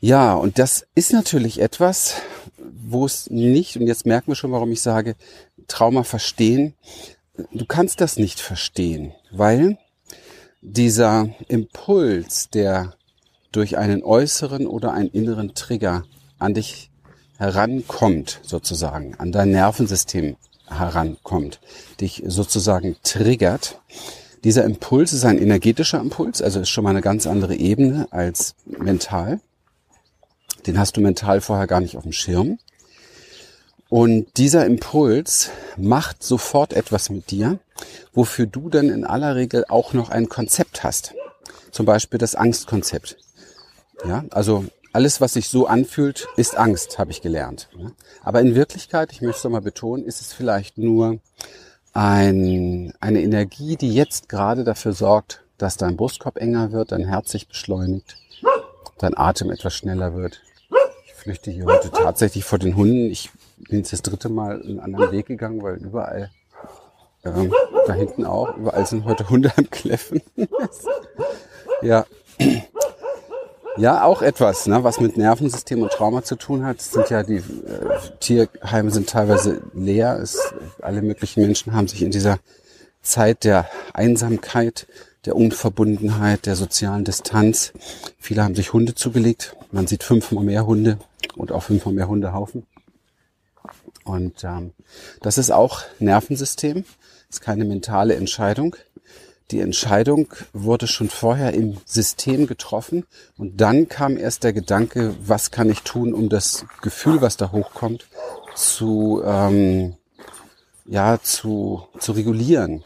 Ja, 0.00 0.34
und 0.34 0.58
das 0.58 0.86
ist 0.94 1.12
natürlich 1.12 1.60
etwas, 1.60 2.14
wo 2.92 3.06
es 3.06 3.30
nicht, 3.30 3.76
und 3.76 3.86
jetzt 3.86 4.06
merken 4.06 4.28
wir 4.28 4.34
schon, 4.34 4.52
warum 4.52 4.72
ich 4.72 4.82
sage, 4.82 5.16
Trauma 5.68 6.02
verstehen. 6.02 6.74
Du 7.52 7.64
kannst 7.64 8.00
das 8.00 8.16
nicht 8.16 8.40
verstehen, 8.40 9.12
weil 9.30 9.78
dieser 10.60 11.30
Impuls, 11.48 12.50
der 12.50 12.94
durch 13.52 13.78
einen 13.78 14.02
äußeren 14.02 14.66
oder 14.66 14.92
einen 14.92 15.08
inneren 15.08 15.54
Trigger 15.54 16.04
an 16.38 16.54
dich 16.54 16.90
herankommt, 17.38 18.40
sozusagen, 18.42 19.14
an 19.16 19.32
dein 19.32 19.50
Nervensystem 19.50 20.36
herankommt, 20.68 21.60
dich 22.00 22.22
sozusagen 22.26 22.96
triggert. 23.02 23.80
Dieser 24.44 24.64
Impuls 24.64 25.12
ist 25.12 25.24
ein 25.24 25.38
energetischer 25.38 26.00
Impuls, 26.00 26.42
also 26.42 26.60
ist 26.60 26.68
schon 26.68 26.84
mal 26.84 26.90
eine 26.90 27.00
ganz 27.00 27.26
andere 27.26 27.56
Ebene 27.56 28.08
als 28.10 28.54
mental. 28.66 29.40
Den 30.66 30.78
hast 30.78 30.96
du 30.96 31.00
mental 31.00 31.40
vorher 31.40 31.66
gar 31.66 31.80
nicht 31.80 31.96
auf 31.96 32.02
dem 32.02 32.12
Schirm. 32.12 32.58
Und 33.90 34.36
dieser 34.36 34.66
Impuls 34.66 35.50
macht 35.76 36.22
sofort 36.22 36.72
etwas 36.72 37.10
mit 37.10 37.32
dir, 37.32 37.58
wofür 38.14 38.46
du 38.46 38.70
dann 38.70 38.88
in 38.88 39.04
aller 39.04 39.34
Regel 39.34 39.64
auch 39.68 39.92
noch 39.92 40.10
ein 40.10 40.28
Konzept 40.28 40.84
hast. 40.84 41.12
Zum 41.72 41.86
Beispiel 41.86 42.18
das 42.18 42.36
Angstkonzept. 42.36 43.16
Ja, 44.06 44.24
also 44.30 44.64
alles, 44.92 45.20
was 45.20 45.34
sich 45.34 45.48
so 45.48 45.66
anfühlt, 45.66 46.28
ist 46.36 46.56
Angst, 46.56 46.98
habe 47.00 47.10
ich 47.10 47.20
gelernt. 47.20 47.68
Aber 48.22 48.40
in 48.40 48.54
Wirklichkeit, 48.54 49.12
ich 49.12 49.22
möchte 49.22 49.38
es 49.38 49.44
nochmal 49.44 49.60
betonen, 49.60 50.04
ist 50.04 50.20
es 50.20 50.32
vielleicht 50.32 50.78
nur 50.78 51.18
ein, 51.92 52.94
eine 53.00 53.22
Energie, 53.22 53.76
die 53.76 53.92
jetzt 53.92 54.28
gerade 54.28 54.62
dafür 54.62 54.92
sorgt, 54.92 55.42
dass 55.58 55.76
dein 55.76 55.96
Brustkorb 55.96 56.36
enger 56.36 56.70
wird, 56.70 56.92
dein 56.92 57.04
Herz 57.04 57.32
sich 57.32 57.48
beschleunigt, 57.48 58.16
dein 58.98 59.16
Atem 59.16 59.50
etwas 59.50 59.74
schneller 59.74 60.14
wird. 60.14 60.42
Ich 61.06 61.14
flüchte 61.14 61.50
hier 61.50 61.66
heute 61.66 61.90
tatsächlich 61.90 62.44
vor 62.44 62.58
den 62.58 62.76
Hunden. 62.76 63.10
Ich 63.10 63.30
bin 63.68 63.78
jetzt 63.78 63.92
das 63.92 64.02
dritte 64.02 64.28
Mal 64.28 64.62
einen 64.62 64.80
anderen 64.80 65.12
Weg 65.12 65.26
gegangen, 65.26 65.62
weil 65.62 65.76
überall, 65.76 66.30
ähm, 67.24 67.52
da 67.86 67.92
hinten 67.92 68.24
auch, 68.24 68.56
überall 68.56 68.86
sind 68.86 69.04
heute 69.04 69.28
Hunde 69.28 69.52
am 69.56 69.68
Kläffen. 69.70 70.22
ja. 71.82 72.06
Ja, 73.76 74.04
auch 74.04 74.20
etwas, 74.20 74.66
ne, 74.66 74.82
was 74.82 75.00
mit 75.00 75.16
Nervensystem 75.16 75.82
und 75.82 75.92
Trauma 75.92 76.22
zu 76.22 76.36
tun 76.36 76.64
hat. 76.66 76.80
Es 76.80 76.90
sind 76.90 77.08
ja 77.08 77.22
die 77.22 77.36
äh, 77.36 77.42
Tierheime 78.18 78.90
sind 78.90 79.08
teilweise 79.08 79.62
leer. 79.74 80.18
Es, 80.20 80.52
alle 80.82 81.02
möglichen 81.02 81.42
Menschen 81.42 81.72
haben 81.72 81.88
sich 81.88 82.02
in 82.02 82.10
dieser 82.10 82.38
Zeit 83.02 83.44
der 83.44 83.66
Einsamkeit, 83.94 84.86
der 85.24 85.36
Unverbundenheit, 85.36 86.46
der 86.46 86.56
sozialen 86.56 87.04
Distanz, 87.04 87.72
viele 88.18 88.42
haben 88.42 88.54
sich 88.54 88.72
Hunde 88.72 88.94
zugelegt. 88.94 89.56
Man 89.70 89.86
sieht 89.86 90.02
fünfmal 90.02 90.44
mehr 90.44 90.66
Hunde 90.66 90.98
und 91.36 91.52
auch 91.52 91.62
fünfmal 91.62 91.94
mehr 91.94 92.08
Hundehaufen. 92.08 92.66
Und 94.04 94.44
ähm, 94.44 94.72
das 95.20 95.38
ist 95.38 95.50
auch 95.50 95.82
Nervensystem, 95.98 96.84
ist 97.28 97.40
keine 97.40 97.64
mentale 97.64 98.14
Entscheidung. 98.14 98.76
Die 99.50 99.60
Entscheidung 99.60 100.28
wurde 100.52 100.86
schon 100.86 101.10
vorher 101.10 101.54
im 101.54 101.78
System 101.84 102.46
getroffen 102.46 103.04
und 103.36 103.60
dann 103.60 103.88
kam 103.88 104.16
erst 104.16 104.44
der 104.44 104.52
Gedanke, 104.52 105.14
was 105.24 105.50
kann 105.50 105.68
ich 105.70 105.82
tun, 105.82 106.14
um 106.14 106.28
das 106.28 106.64
Gefühl, 106.82 107.20
was 107.20 107.36
da 107.36 107.50
hochkommt, 107.50 108.06
zu 108.54 109.22
ähm, 109.24 109.96
ja 110.86 111.18
zu 111.20 111.82
zu 111.98 112.12
regulieren. 112.12 112.84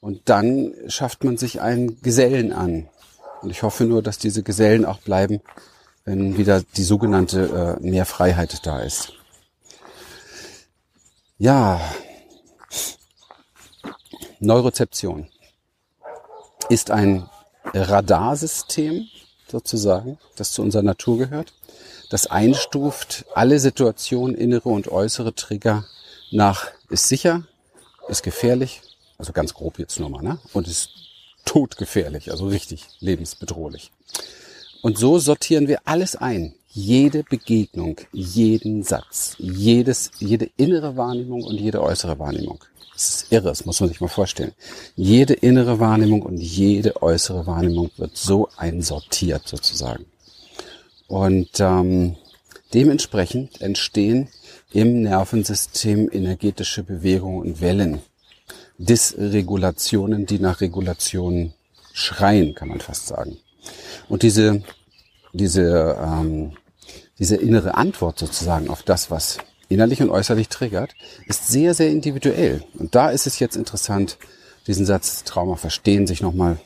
Und 0.00 0.28
dann 0.28 0.74
schafft 0.86 1.24
man 1.24 1.36
sich 1.36 1.60
einen 1.60 2.00
Gesellen 2.02 2.52
an. 2.52 2.88
Und 3.42 3.50
ich 3.50 3.62
hoffe 3.62 3.84
nur, 3.84 4.02
dass 4.02 4.18
diese 4.18 4.42
Gesellen 4.42 4.84
auch 4.84 4.98
bleiben, 4.98 5.40
wenn 6.04 6.36
wieder 6.36 6.62
die 6.76 6.84
sogenannte 6.84 7.78
äh, 7.80 7.84
mehr 7.84 8.06
Freiheit 8.06 8.66
da 8.66 8.80
ist. 8.80 9.14
Ja, 11.38 11.80
Neurozeption 14.38 15.26
ist 16.68 16.92
ein 16.92 17.28
Radarsystem 17.72 19.08
sozusagen, 19.50 20.18
das 20.36 20.52
zu 20.52 20.62
unserer 20.62 20.84
Natur 20.84 21.18
gehört, 21.18 21.52
das 22.08 22.28
einstuft 22.28 23.24
alle 23.34 23.58
Situationen, 23.58 24.36
innere 24.36 24.68
und 24.68 24.86
äußere 24.86 25.34
Trigger 25.34 25.84
nach 26.30 26.70
ist 26.88 27.08
sicher, 27.08 27.42
ist 28.06 28.22
gefährlich, 28.22 28.82
also 29.18 29.32
ganz 29.32 29.54
grob 29.54 29.80
jetzt 29.80 29.98
nur 29.98 30.10
mal, 30.10 30.22
ne? 30.22 30.38
und 30.52 30.68
ist 30.68 30.90
todgefährlich, 31.44 32.30
also 32.30 32.46
richtig 32.46 32.86
lebensbedrohlich. 33.00 33.90
Und 34.82 34.98
so 34.98 35.18
sortieren 35.18 35.66
wir 35.66 35.80
alles 35.84 36.14
ein. 36.14 36.54
Jede 36.76 37.22
Begegnung, 37.22 38.00
jeden 38.10 38.82
Satz, 38.82 39.36
jedes, 39.38 40.10
jede 40.18 40.50
innere 40.56 40.96
Wahrnehmung 40.96 41.44
und 41.44 41.60
jede 41.60 41.80
äußere 41.80 42.18
Wahrnehmung. 42.18 42.58
Das 42.92 43.08
ist 43.08 43.32
irre, 43.32 43.44
das 43.44 43.64
muss 43.64 43.78
man 43.78 43.90
sich 43.90 44.00
mal 44.00 44.08
vorstellen. 44.08 44.54
Jede 44.96 45.34
innere 45.34 45.78
Wahrnehmung 45.78 46.22
und 46.22 46.38
jede 46.38 47.00
äußere 47.00 47.46
Wahrnehmung 47.46 47.92
wird 47.96 48.16
so 48.16 48.48
einsortiert 48.56 49.46
sozusagen. 49.46 50.04
Und 51.06 51.60
ähm, 51.60 52.16
dementsprechend 52.72 53.60
entstehen 53.60 54.26
im 54.72 55.02
Nervensystem 55.02 56.10
energetische 56.10 56.82
Bewegungen 56.82 57.40
und 57.40 57.60
Wellen. 57.60 58.00
Dysregulationen, 58.78 60.26
die 60.26 60.40
nach 60.40 60.60
Regulation 60.60 61.54
schreien, 61.92 62.52
kann 62.56 62.66
man 62.66 62.80
fast 62.80 63.06
sagen. 63.06 63.36
Und 64.08 64.24
diese, 64.24 64.64
diese, 65.32 65.96
ähm, 66.02 66.50
diese 67.18 67.36
innere 67.36 67.74
Antwort 67.76 68.18
sozusagen 68.18 68.68
auf 68.68 68.82
das, 68.82 69.10
was 69.10 69.38
innerlich 69.68 70.02
und 70.02 70.10
äußerlich 70.10 70.48
triggert, 70.48 70.94
ist 71.26 71.48
sehr, 71.48 71.74
sehr 71.74 71.90
individuell. 71.90 72.62
Und 72.78 72.94
da 72.94 73.10
ist 73.10 73.26
es 73.26 73.38
jetzt 73.38 73.56
interessant, 73.56 74.18
diesen 74.66 74.86
Satz 74.86 75.24
Trauma 75.24 75.56
verstehen, 75.56 76.06
sich 76.06 76.20
nochmal 76.20 76.58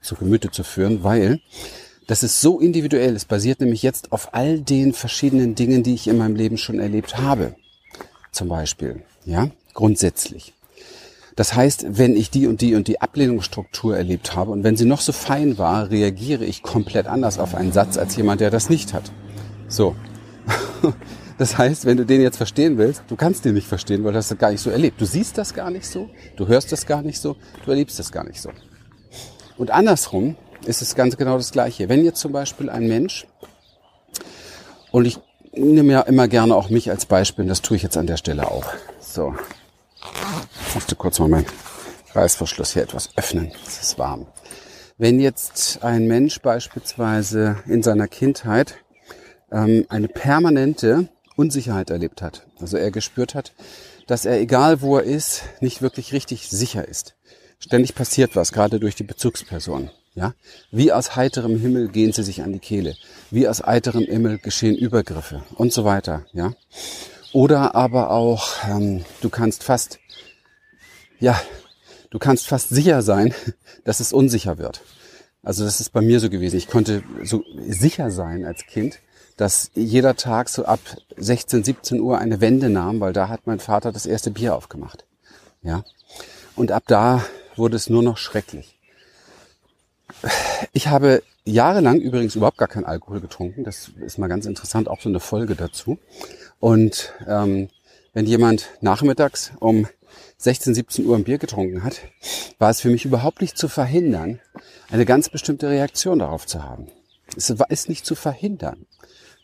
zu 0.00 0.14
Gemüte 0.14 0.50
zu 0.50 0.62
führen, 0.62 1.02
weil 1.02 1.40
das 2.06 2.22
ist 2.22 2.40
so 2.40 2.58
individuell. 2.58 3.14
Es 3.14 3.24
basiert 3.24 3.60
nämlich 3.60 3.82
jetzt 3.82 4.12
auf 4.12 4.34
all 4.34 4.60
den 4.60 4.92
verschiedenen 4.92 5.54
Dingen, 5.54 5.82
die 5.82 5.94
ich 5.94 6.08
in 6.08 6.18
meinem 6.18 6.36
Leben 6.36 6.56
schon 6.56 6.78
erlebt 6.78 7.18
habe. 7.18 7.54
Zum 8.32 8.48
Beispiel, 8.48 9.02
ja, 9.24 9.50
grundsätzlich. 9.74 10.54
Das 11.36 11.54
heißt, 11.54 11.86
wenn 11.90 12.16
ich 12.16 12.30
die 12.30 12.46
und 12.46 12.62
die 12.62 12.74
und 12.74 12.88
die 12.88 13.00
Ablehnungsstruktur 13.00 13.96
erlebt 13.96 14.34
habe 14.34 14.50
und 14.50 14.64
wenn 14.64 14.76
sie 14.76 14.86
noch 14.86 15.00
so 15.00 15.12
fein 15.12 15.56
war, 15.56 15.90
reagiere 15.90 16.44
ich 16.44 16.62
komplett 16.62 17.06
anders 17.06 17.38
auf 17.38 17.54
einen 17.54 17.72
Satz 17.72 17.96
als 17.96 18.16
jemand, 18.16 18.40
der 18.40 18.50
das 18.50 18.70
nicht 18.70 18.92
hat. 18.92 19.12
So. 19.68 19.94
Das 21.38 21.56
heißt, 21.56 21.86
wenn 21.86 21.96
du 21.96 22.04
den 22.04 22.20
jetzt 22.20 22.36
verstehen 22.36 22.78
willst, 22.78 23.04
du 23.06 23.14
kannst 23.14 23.44
den 23.44 23.54
nicht 23.54 23.68
verstehen, 23.68 24.02
weil 24.02 24.10
du 24.10 24.18
hast 24.18 24.32
das 24.32 24.38
gar 24.38 24.50
nicht 24.50 24.60
so 24.60 24.70
erlebt. 24.70 25.00
Du 25.00 25.04
siehst 25.04 25.38
das 25.38 25.54
gar 25.54 25.70
nicht 25.70 25.86
so, 25.86 26.10
du 26.36 26.48
hörst 26.48 26.72
das 26.72 26.84
gar 26.84 27.00
nicht 27.00 27.20
so, 27.20 27.36
du 27.64 27.70
erlebst 27.70 27.96
das 28.00 28.10
gar 28.10 28.24
nicht 28.24 28.40
so. 28.40 28.50
Und 29.56 29.70
andersrum 29.70 30.36
ist 30.66 30.82
es 30.82 30.96
ganz 30.96 31.16
genau 31.16 31.36
das 31.36 31.52
Gleiche. 31.52 31.88
Wenn 31.88 32.04
jetzt 32.04 32.18
zum 32.18 32.32
Beispiel 32.32 32.68
ein 32.68 32.88
Mensch, 32.88 33.24
und 34.90 35.04
ich 35.04 35.20
nehme 35.52 35.92
ja 35.92 36.00
immer 36.00 36.26
gerne 36.26 36.56
auch 36.56 36.70
mich 36.70 36.90
als 36.90 37.06
Beispiel, 37.06 37.44
und 37.44 37.48
das 37.48 37.62
tue 37.62 37.76
ich 37.76 37.84
jetzt 37.84 37.96
an 37.96 38.08
der 38.08 38.16
Stelle 38.16 38.50
auch. 38.50 38.66
So. 39.00 39.32
Ich 40.66 40.74
musste 40.74 40.96
kurz 40.96 41.20
mal 41.20 41.28
meinen 41.28 41.46
Reißverschluss 42.14 42.72
hier 42.72 42.82
etwas 42.82 43.10
öffnen. 43.16 43.52
Es 43.64 43.80
ist 43.80 43.98
warm. 43.98 44.26
Wenn 44.96 45.20
jetzt 45.20 45.84
ein 45.84 46.08
Mensch 46.08 46.40
beispielsweise 46.40 47.58
in 47.66 47.84
seiner 47.84 48.08
Kindheit 48.08 48.78
ähm, 49.52 49.86
eine 49.88 50.08
permanente 50.08 51.08
Unsicherheit 51.36 51.90
erlebt 51.90 52.22
hat. 52.22 52.46
Also 52.60 52.76
er 52.76 52.90
gespürt 52.90 53.34
hat, 53.34 53.52
dass 54.06 54.24
er, 54.24 54.40
egal 54.40 54.80
wo 54.80 54.96
er 54.96 55.04
ist, 55.04 55.42
nicht 55.60 55.82
wirklich 55.82 56.12
richtig 56.12 56.48
sicher 56.48 56.86
ist. 56.86 57.14
Ständig 57.58 57.94
passiert 57.94 58.36
was, 58.36 58.52
gerade 58.52 58.80
durch 58.80 58.94
die 58.94 59.04
Bezugsperson. 59.04 59.90
Ja? 60.14 60.34
Wie 60.70 60.92
aus 60.92 61.16
heiterem 61.16 61.58
Himmel 61.58 61.88
gehen 61.88 62.12
sie 62.12 62.22
sich 62.22 62.42
an 62.42 62.52
die 62.52 62.58
Kehle. 62.58 62.96
Wie 63.30 63.48
aus 63.48 63.62
heiterem 63.62 64.04
Himmel 64.04 64.38
geschehen 64.38 64.76
Übergriffe 64.76 65.42
und 65.54 65.72
so 65.72 65.84
weiter. 65.84 66.26
Ja? 66.32 66.54
Oder 67.32 67.74
aber 67.74 68.10
auch, 68.10 68.48
ähm, 68.68 69.04
du 69.20 69.28
kannst 69.28 69.62
fast, 69.62 69.98
ja, 71.20 71.40
du 72.10 72.18
kannst 72.18 72.46
fast 72.46 72.70
sicher 72.70 73.02
sein, 73.02 73.34
dass 73.84 74.00
es 74.00 74.12
unsicher 74.12 74.58
wird. 74.58 74.82
Also 75.42 75.64
das 75.64 75.80
ist 75.80 75.90
bei 75.90 76.00
mir 76.00 76.20
so 76.20 76.30
gewesen. 76.30 76.56
Ich 76.56 76.68
konnte 76.68 77.02
so 77.22 77.44
sicher 77.66 78.10
sein 78.10 78.44
als 78.44 78.66
Kind, 78.66 78.98
dass 79.38 79.70
jeder 79.74 80.16
Tag 80.16 80.48
so 80.48 80.66
ab 80.66 80.80
16, 81.16 81.64
17 81.64 82.00
Uhr 82.00 82.18
eine 82.18 82.40
Wende 82.40 82.68
nahm, 82.68 83.00
weil 83.00 83.12
da 83.14 83.28
hat 83.28 83.46
mein 83.46 83.60
Vater 83.60 83.92
das 83.92 84.04
erste 84.04 84.30
Bier 84.30 84.54
aufgemacht. 84.54 85.06
Ja. 85.62 85.84
Und 86.56 86.72
ab 86.72 86.82
da 86.86 87.24
wurde 87.56 87.76
es 87.76 87.88
nur 87.88 88.02
noch 88.02 88.18
schrecklich. 88.18 88.78
Ich 90.72 90.88
habe 90.88 91.22
jahrelang 91.44 92.00
übrigens 92.00 92.34
überhaupt 92.34 92.58
gar 92.58 92.68
keinen 92.68 92.84
Alkohol 92.84 93.20
getrunken. 93.20 93.62
Das 93.62 93.90
ist 94.04 94.18
mal 94.18 94.26
ganz 94.26 94.44
interessant, 94.44 94.88
auch 94.88 95.00
so 95.00 95.08
eine 95.08 95.20
Folge 95.20 95.54
dazu. 95.54 95.98
Und 96.58 97.12
ähm, 97.26 97.68
wenn 98.12 98.26
jemand 98.26 98.68
nachmittags 98.80 99.52
um 99.60 99.86
16, 100.38 100.74
17 100.74 101.06
Uhr 101.06 101.16
ein 101.16 101.24
Bier 101.24 101.38
getrunken 101.38 101.84
hat, 101.84 102.00
war 102.58 102.70
es 102.70 102.80
für 102.80 102.90
mich 102.90 103.04
überhaupt 103.04 103.40
nicht 103.40 103.56
zu 103.56 103.68
verhindern, 103.68 104.40
eine 104.90 105.04
ganz 105.04 105.28
bestimmte 105.28 105.68
Reaktion 105.68 106.18
darauf 106.18 106.46
zu 106.46 106.64
haben. 106.64 106.88
Es 107.36 107.50
ist 107.50 107.88
nicht 107.88 108.04
zu 108.04 108.14
verhindern. 108.14 108.86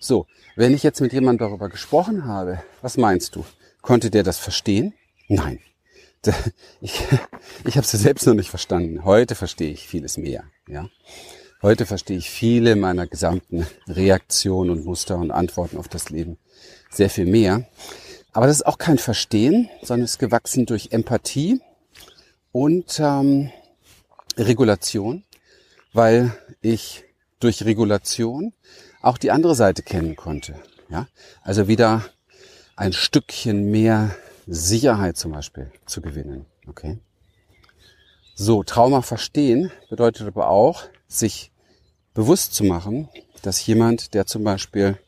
So, 0.05 0.27
wenn 0.55 0.75
ich 0.75 0.83
jetzt 0.83 1.01
mit 1.01 1.15
jemandem 1.15 1.49
darüber 1.49 1.71
gesprochen 1.71 2.27
habe, 2.27 2.63
was 2.83 2.99
meinst 2.99 3.37
du? 3.37 3.45
Konnte 3.81 4.11
der 4.11 4.23
das 4.23 4.39
verstehen? 4.39 4.93
Nein. 5.29 5.61
Ich, 6.83 7.01
ich 7.65 7.77
habe 7.79 7.87
es 7.87 7.91
selbst 7.91 8.27
noch 8.27 8.35
nicht 8.35 8.51
verstanden. 8.51 9.05
Heute 9.05 9.35
verstehe 9.35 9.73
ich 9.73 9.89
vieles 9.89 10.19
mehr. 10.19 10.45
Ja? 10.69 10.91
Heute 11.63 11.87
verstehe 11.87 12.19
ich 12.19 12.29
viele 12.29 12.77
meiner 12.77 13.07
gesamten 13.07 13.67
Reaktionen 13.87 14.69
und 14.69 14.85
Muster 14.85 15.17
und 15.17 15.31
Antworten 15.31 15.79
auf 15.79 15.89
das 15.89 16.11
Leben 16.11 16.37
sehr 16.91 17.09
viel 17.09 17.25
mehr. 17.25 17.67
Aber 18.35 18.47
das 18.47 18.57
ist 18.57 18.67
auch 18.67 18.77
kein 18.77 18.99
Verstehen, 18.99 19.71
sondern 19.81 20.05
ist 20.05 20.19
gewachsen 20.19 20.67
durch 20.67 20.89
Empathie 20.93 21.63
und 22.53 23.01
ähm, 23.01 23.51
Regulation, 24.37 25.25
weil 25.95 26.37
ich 26.61 27.05
durch 27.41 27.65
Regulation 27.65 28.53
auch 29.05 29.19
die 29.19 29.31
andere 29.31 29.55
Seite 29.55 29.83
kennen 29.83 30.17
konnte. 30.17 30.55
Ja, 30.89 31.07
also 31.43 31.69
wieder 31.69 32.05
ein 32.77 32.93
Stückchen 32.93 33.71
mehr 33.71 34.15
Sicherheit 34.47 35.17
zum 35.17 35.33
Beispiel 35.33 35.71
zu 35.87 36.01
gewinnen. 36.01 36.47
Okay. 36.67 36.99
So, 38.35 38.63
Trauma 38.65 39.03
verstehen 39.03 39.71
bedeutet 39.91 40.27
aber 40.27 40.49
auch, 40.49 40.83
sich 41.07 41.53
bewusst 42.15 42.55
zu 42.55 42.65
machen, 42.65 43.09
dass 43.43 43.65
jemand, 43.67 44.15
der 44.15 44.27
zum 44.27 44.43
Beispiel 44.43 44.99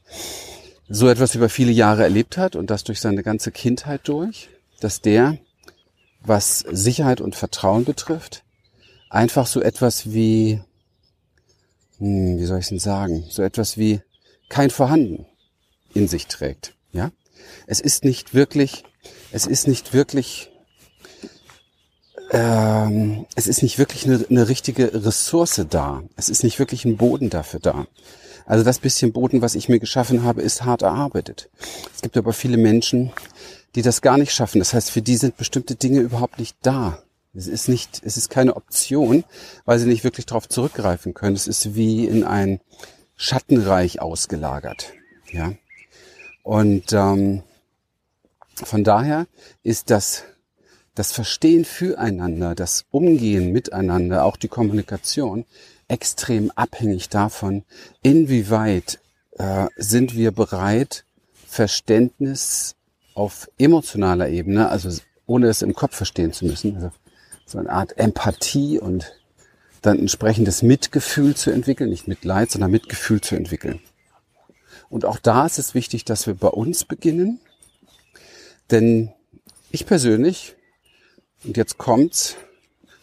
so 0.89 1.09
etwas 1.09 1.35
über 1.35 1.49
viele 1.49 1.73
Jahre 1.73 2.05
erlebt 2.05 2.37
hat 2.37 2.55
und 2.55 2.71
das 2.71 2.85
durch 2.85 3.01
seine 3.01 3.23
ganze 3.23 3.51
Kindheit 3.51 4.03
durch, 4.05 4.49
dass 4.81 5.01
der, 5.01 5.39
was 6.21 6.61
Sicherheit 6.61 7.21
und 7.21 7.35
Vertrauen 7.35 7.85
betrifft, 7.85 8.45
einfach 9.11 9.47
so 9.47 9.61
etwas 9.61 10.13
wie, 10.13 10.61
hm, 11.99 12.39
wie 12.39 12.45
soll 12.45 12.59
ich 12.59 12.69
denn 12.69 12.79
sagen, 12.79 13.25
so 13.29 13.43
etwas 13.43 13.77
wie 13.77 14.01
kein 14.49 14.71
Vorhanden 14.71 15.27
in 15.95 16.09
sich 16.09 16.27
trägt. 16.27 16.75
Ja, 16.93 17.11
es 17.67 17.81
ist 17.81 18.05
nicht 18.05 18.35
wirklich, 18.35 18.85
es 19.33 19.47
ist 19.47 19.67
nicht 19.67 19.93
wirklich, 19.93 20.51
ähm, 22.31 23.27
es 23.35 23.47
ist 23.47 23.63
nicht 23.63 23.79
wirklich 23.79 24.07
eine, 24.07 24.25
eine 24.29 24.49
richtige 24.49 25.05
Ressource 25.05 25.65
da. 25.69 26.03
Es 26.17 26.29
ist 26.29 26.45
nicht 26.45 26.59
wirklich 26.59 26.85
ein 26.85 26.97
Boden 26.97 27.31
dafür 27.31 27.61
da. 27.61 27.87
Also 28.47 28.63
das 28.63 28.79
bisschen 28.79 29.13
Boden, 29.13 29.43
was 29.43 29.57
ich 29.57 29.69
mir 29.69 29.81
geschaffen 29.81 30.23
habe, 30.23 30.43
ist 30.43 30.65
hart 30.65 30.83
erarbeitet. 30.83 31.51
Es 31.95 32.03
gibt 32.03 32.17
aber 32.17 32.33
viele 32.33 32.57
Menschen, 32.57 33.13
die 33.75 33.83
das 33.83 34.03
gar 34.03 34.19
nicht 34.19 34.33
schaffen. 34.33 34.61
Das 34.61 34.73
heißt, 34.73 34.91
für 34.91 35.03
die 35.03 35.17
sind 35.17 35.37
bestimmte 35.37 35.75
Dinge 35.75 36.01
überhaupt 36.01 36.39
nicht 36.39 36.57
da. 36.63 37.03
Es 37.37 37.47
ist 37.47 37.69
nicht, 37.69 38.01
es 38.05 38.17
ist 38.17 38.31
keine 38.31 38.57
Option, 38.57 39.25
weil 39.65 39.79
sie 39.79 39.87
nicht 39.87 40.05
wirklich 40.05 40.27
darauf 40.27 40.49
zurückgreifen 40.49 41.15
können. 41.15 41.37
Es 41.37 41.47
ist 41.47 41.75
wie 41.75 42.07
in 42.07 42.25
ein 42.25 42.61
Schattenreich 43.17 44.01
ausgelagert. 44.01 44.93
Ja. 45.31 45.53
Und 46.43 46.93
ähm, 46.93 47.43
von 48.55 48.85
daher 48.85 49.27
ist 49.63 49.91
das 49.91 50.25
das 50.97 51.13
Verstehen 51.13 51.65
füreinander, 51.65 52.55
das 52.55 52.87
Umgehen 52.91 53.53
miteinander, 53.53 54.25
auch 54.25 54.37
die 54.37 54.49
Kommunikation 54.49 55.45
extrem 55.89 56.51
abhängig 56.53 57.09
davon, 57.11 57.65
inwieweit 58.03 58.99
äh, 59.33 59.67
sind 59.77 60.17
wir 60.17 60.33
bereit, 60.33 61.05
Verständnis 61.47 62.75
auf 63.15 63.49
emotionaler 63.59 64.29
Ebene, 64.29 64.69
also 64.69 64.91
ohne 65.27 65.49
es 65.49 65.63
im 65.63 65.75
Kopf 65.75 65.95
verstehen 65.95 66.33
zu 66.33 66.47
müssen, 66.47 66.77
also 66.77 66.91
so 67.47 67.59
eine 67.59 67.71
Art 67.71 67.97
Empathie 67.97 68.79
und 68.79 69.15
dann 69.81 69.99
entsprechendes 69.99 70.63
Mitgefühl 70.63 71.37
zu 71.37 71.51
entwickeln, 71.51 71.91
nicht 71.91 72.09
Mitleid, 72.09 72.51
sondern 72.51 72.73
Mitgefühl 72.73 73.21
zu 73.21 73.37
entwickeln. 73.37 73.81
Und 74.91 75.05
auch 75.05 75.19
da 75.19 75.47
ist 75.47 75.59
es 75.59 75.75
wichtig, 75.75 76.05
dass 76.05 76.27
wir 76.27 76.35
bei 76.35 76.49
uns 76.49 76.85
beginnen, 76.85 77.41
denn 78.71 79.13
ich 79.71 79.87
persönlich, 79.87 80.57
und 81.45 81.57
jetzt 81.57 81.79
kommt's, 81.79 82.37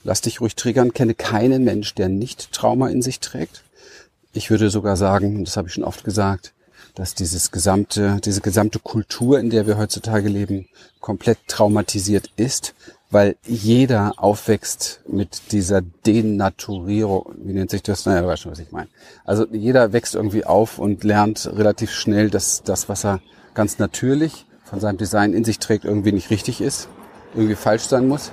lass 0.03 0.21
dich 0.21 0.41
ruhig 0.41 0.55
triggern, 0.55 0.93
kenne 0.93 1.13
keinen 1.13 1.63
Mensch, 1.63 1.95
der 1.95 2.09
nicht 2.09 2.51
Trauma 2.51 2.89
in 2.89 3.01
sich 3.01 3.19
trägt. 3.19 3.63
Ich 4.33 4.49
würde 4.49 4.69
sogar 4.69 4.97
sagen, 4.97 5.37
und 5.37 5.47
das 5.47 5.55
habe 5.55 5.67
ich 5.69 5.73
schon 5.73 5.83
oft 5.83 6.03
gesagt, 6.03 6.53
dass 6.95 7.15
dieses 7.15 7.51
gesamte, 7.51 8.19
diese 8.23 8.41
gesamte 8.41 8.79
Kultur, 8.79 9.39
in 9.39 9.49
der 9.49 9.67
wir 9.67 9.77
heutzutage 9.77 10.27
leben, 10.27 10.67
komplett 10.99 11.39
traumatisiert 11.47 12.29
ist, 12.35 12.73
weil 13.13 13.37
jeder 13.45 14.13
aufwächst 14.17 15.01
mit 15.07 15.51
dieser 15.51 15.81
Denaturierung, 15.81 17.35
wie 17.37 17.53
nennt 17.53 17.71
sich 17.71 17.83
das? 17.83 18.05
Naja, 18.05 18.21
du 18.21 18.27
weißt 18.27 18.41
schon, 18.41 18.51
was 18.51 18.59
ich 18.59 18.71
meine. 18.71 18.89
Also 19.23 19.45
jeder 19.51 19.93
wächst 19.93 20.15
irgendwie 20.15 20.45
auf 20.45 20.79
und 20.79 21.03
lernt 21.03 21.49
relativ 21.55 21.91
schnell, 21.91 22.29
dass 22.29 22.63
das, 22.63 22.89
was 22.89 23.05
er 23.05 23.21
ganz 23.53 23.79
natürlich 23.79 24.45
von 24.63 24.79
seinem 24.79 24.97
Design 24.97 25.33
in 25.33 25.43
sich 25.43 25.59
trägt, 25.59 25.85
irgendwie 25.85 26.11
nicht 26.11 26.29
richtig 26.29 26.59
ist, 26.59 26.89
irgendwie 27.35 27.55
falsch 27.55 27.83
sein 27.83 28.07
muss 28.07 28.31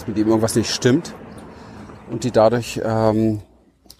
dass 0.00 0.08
mit 0.08 0.16
ihm 0.16 0.28
irgendwas 0.28 0.54
nicht 0.54 0.70
stimmt 0.70 1.14
und 2.10 2.24
die 2.24 2.30
dadurch 2.30 2.80
ähm, 2.82 3.40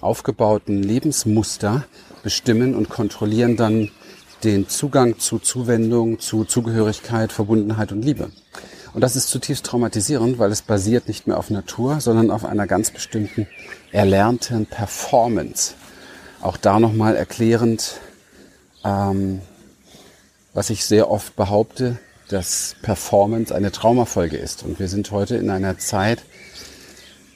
aufgebauten 0.00 0.82
Lebensmuster 0.82 1.84
bestimmen 2.22 2.74
und 2.74 2.88
kontrollieren 2.88 3.56
dann 3.56 3.90
den 4.42 4.68
Zugang 4.68 5.18
zu 5.18 5.38
Zuwendung, 5.38 6.18
zu 6.18 6.44
Zugehörigkeit, 6.44 7.32
Verbundenheit 7.32 7.92
und 7.92 8.02
Liebe. 8.02 8.30
Und 8.92 9.02
das 9.02 9.16
ist 9.16 9.28
zutiefst 9.28 9.64
traumatisierend, 9.66 10.38
weil 10.38 10.50
es 10.50 10.62
basiert 10.62 11.08
nicht 11.08 11.26
mehr 11.26 11.38
auf 11.38 11.50
Natur, 11.50 12.00
sondern 12.00 12.30
auf 12.30 12.44
einer 12.44 12.66
ganz 12.66 12.90
bestimmten 12.90 13.46
erlernten 13.92 14.66
Performance. 14.66 15.74
Auch 16.40 16.56
da 16.56 16.80
nochmal 16.80 17.16
erklärend, 17.16 18.00
ähm, 18.84 19.40
was 20.54 20.70
ich 20.70 20.84
sehr 20.84 21.10
oft 21.10 21.36
behaupte, 21.36 21.98
dass 22.28 22.76
Performance 22.82 23.54
eine 23.54 23.72
Traumafolge 23.72 24.36
ist. 24.36 24.62
Und 24.62 24.78
wir 24.78 24.88
sind 24.88 25.10
heute 25.10 25.36
in 25.36 25.50
einer 25.50 25.78
Zeit, 25.78 26.22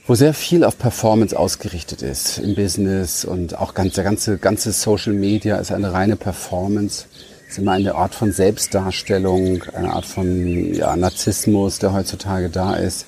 wo 0.06 0.14
sehr 0.14 0.34
viel 0.34 0.64
auf 0.64 0.78
Performance 0.78 1.38
ausgerichtet 1.38 2.02
ist 2.02 2.38
im 2.38 2.54
Business 2.54 3.24
und 3.24 3.58
auch 3.58 3.74
ganz, 3.74 3.94
der 3.94 4.04
ganze, 4.04 4.38
ganze 4.38 4.72
Social 4.72 5.14
Media 5.14 5.56
ist 5.56 5.72
eine 5.72 5.92
reine 5.92 6.16
Performance. 6.16 7.06
Ist 7.54 7.58
immer 7.58 7.70
eine 7.70 7.94
Art 7.94 8.16
von 8.16 8.32
Selbstdarstellung, 8.32 9.62
eine 9.74 9.92
Art 9.92 10.06
von 10.06 10.74
ja, 10.74 10.96
Narzissmus, 10.96 11.78
der 11.78 11.92
heutzutage 11.92 12.50
da 12.50 12.74
ist, 12.74 13.06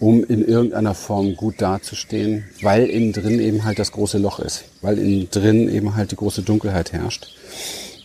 um 0.00 0.24
in 0.24 0.42
irgendeiner 0.48 0.94
Form 0.94 1.36
gut 1.36 1.60
dazustehen, 1.60 2.44
weil 2.62 2.86
innen 2.86 3.12
drin 3.12 3.38
eben 3.38 3.64
halt 3.64 3.78
das 3.78 3.92
große 3.92 4.16
Loch 4.16 4.38
ist, 4.38 4.64
weil 4.80 4.98
innen 4.98 5.28
drin 5.30 5.68
eben 5.68 5.94
halt 5.94 6.10
die 6.10 6.16
große 6.16 6.40
Dunkelheit 6.40 6.94
herrscht. 6.94 7.36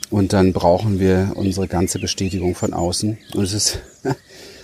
Und 0.09 0.33
dann 0.33 0.51
brauchen 0.51 0.99
wir 0.99 1.31
unsere 1.35 1.69
ganze 1.69 1.99
Bestätigung 1.99 2.53
von 2.53 2.73
außen. 2.73 3.17
Und 3.33 3.41
es 3.41 3.53
ist 3.53 3.79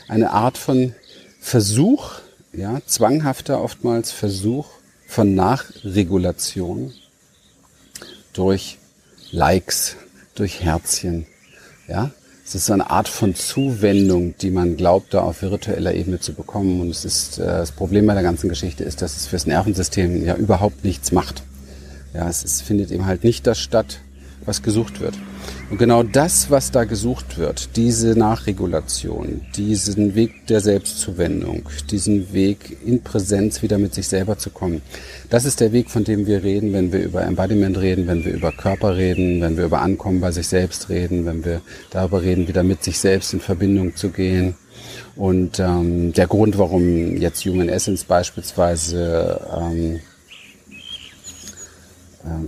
eine 0.10 0.32
Art 0.32 0.58
von 0.58 0.93
Versuch, 1.39 2.15
ja, 2.52 2.82
zwanghafter 2.86 3.63
oftmals 3.63 4.12
Versuch 4.12 4.67
von 5.08 5.36
Nachregulation 5.36 6.91
durch 8.34 8.78
Likes, 9.32 9.96
durch 10.39 10.63
Herzchen, 10.63 11.26
ja. 11.88 12.12
Es 12.45 12.56
ist 12.56 12.67
so 12.67 12.71
eine 12.71 12.89
Art 12.89 13.10
von 13.10 13.36
Zuwendung, 13.36 14.34
die 14.38 14.52
man 14.52 14.78
glaubt, 14.78 15.13
da 15.13 15.19
auf 15.19 15.41
virtueller 15.41 15.93
Ebene 15.93 16.21
zu 16.21 16.34
bekommen. 16.34 16.80
Und 16.80 16.89
es 16.91 17.04
ist, 17.04 17.39
äh, 17.39 17.45
das 17.45 17.73
Problem 17.73 18.06
bei 18.08 18.13
der 18.13 18.23
ganzen 18.23 18.47
Geschichte 18.47 18.86
ist, 18.86 19.02
dass 19.02 19.17
es 19.17 19.28
fürs 19.28 19.45
Nervensystem 19.45 20.23
ja 20.23 20.36
überhaupt 20.36 20.86
nichts 20.86 21.12
macht. 21.12 21.43
Ja, 22.13 22.30
es 22.30 22.45
ist, 22.45 22.62
findet 22.62 22.91
eben 22.91 23.06
halt 23.06 23.26
nicht 23.26 23.45
das 23.47 23.60
statt, 23.60 24.00
was 24.47 24.63
gesucht 24.63 24.99
wird. 24.99 25.13
Und 25.69 25.77
genau 25.77 26.01
das, 26.01 26.49
was 26.49 26.71
da 26.71 26.86
gesucht 26.86 27.38
wird, 27.38 27.75
diese 27.75 28.17
Nachregulation, 28.17 29.41
diesen 29.55 30.15
Weg 30.15 30.47
der 30.47 30.62
Selbstzuwendung, 30.62 31.63
diesen 31.91 32.33
Weg 32.33 32.77
in 32.86 33.03
Präsenz 33.03 33.62
wieder 33.62 33.77
mit 33.77 33.93
sich 33.93 34.07
selber 34.07 34.38
zu 34.38 34.49
kommen, 34.49 34.81
das 35.29 35.45
ist 35.45 35.60
der 35.60 35.73
Weg, 35.73 35.89
von 35.89 36.05
dem 36.05 36.25
wir 36.25 36.43
reden, 36.43 36.73
wenn 36.73 36.91
wir 36.93 37.03
über 37.03 37.23
Embodiment 37.23 37.77
reden, 37.77 38.07
wenn 38.07 38.23
wir 38.23 38.33
über 38.33 38.51
Körper 38.51 38.95
reden, 38.95 39.41
wenn 39.41 39.57
wir 39.57 39.65
über 39.65 39.81
Ankommen 39.81 40.21
bei 40.21 40.31
sich 40.31 40.47
selbst 40.47 40.89
reden, 40.89 41.25
wenn 41.25 41.43
wir 41.43 41.62
darüber 41.91 42.21
reden, 42.21 42.47
wieder 42.47 42.63
mit 42.63 42.83
sich 42.83 42.97
selbst 42.97 43.33
in 43.33 43.41
Verbindung 43.41 43.95
zu 43.95 44.10
gehen. 44.10 44.55
Und 45.17 45.60
ähm, 45.60 46.13
der 46.13 46.27
Grund, 46.27 46.57
warum 46.57 47.17
jetzt 47.17 47.43
Human 47.45 47.69
Essence 47.69 48.03
beispielsweise 48.03 49.41
ähm, 49.60 49.95
äh, 49.95 49.99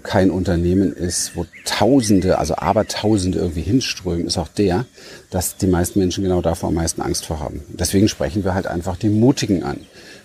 kein 0.04 0.32
Unternehmen 0.32 0.94
ist, 0.94 1.36
wo 1.36 1.46
Tausende, 1.66 2.38
also 2.38 2.56
Abertausende 2.56 3.40
irgendwie 3.40 3.62
hinströmen, 3.62 4.28
ist 4.28 4.38
auch 4.38 4.48
der, 4.48 4.86
dass 5.30 5.58
die 5.58 5.68
meisten 5.68 6.00
Menschen 6.00 6.24
genau 6.24 6.42
davor 6.42 6.70
am 6.70 6.76
meisten 6.76 7.02
Angst 7.02 7.26
vor 7.26 7.40
haben. 7.40 7.62
Deswegen 7.70 8.08
sprechen 8.08 8.44
wir 8.44 8.54
halt 8.54 8.68
einfach 8.68 8.98
die 8.98 9.10
Mutigen 9.10 9.64
an. 9.64 9.80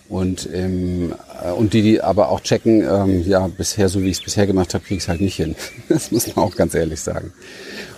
Und, 0.08 0.48
ähm, 0.52 1.14
äh, 1.42 1.50
und 1.50 1.72
die, 1.72 1.82
die 1.82 2.02
aber 2.02 2.28
auch 2.28 2.40
checken, 2.40 2.82
ähm, 2.82 3.26
ja, 3.26 3.46
bisher, 3.48 3.88
so 3.88 4.02
wie 4.02 4.10
ich 4.10 4.18
es 4.18 4.22
bisher 4.22 4.46
gemacht 4.46 4.74
habe, 4.74 4.84
kriege 4.84 4.98
ich 4.98 5.04
es 5.04 5.08
halt 5.08 5.20
nicht 5.20 5.36
hin. 5.36 5.56
Das 5.88 6.10
muss 6.10 6.34
man 6.34 6.44
auch 6.44 6.56
ganz 6.56 6.74
ehrlich 6.74 7.00
sagen. 7.00 7.32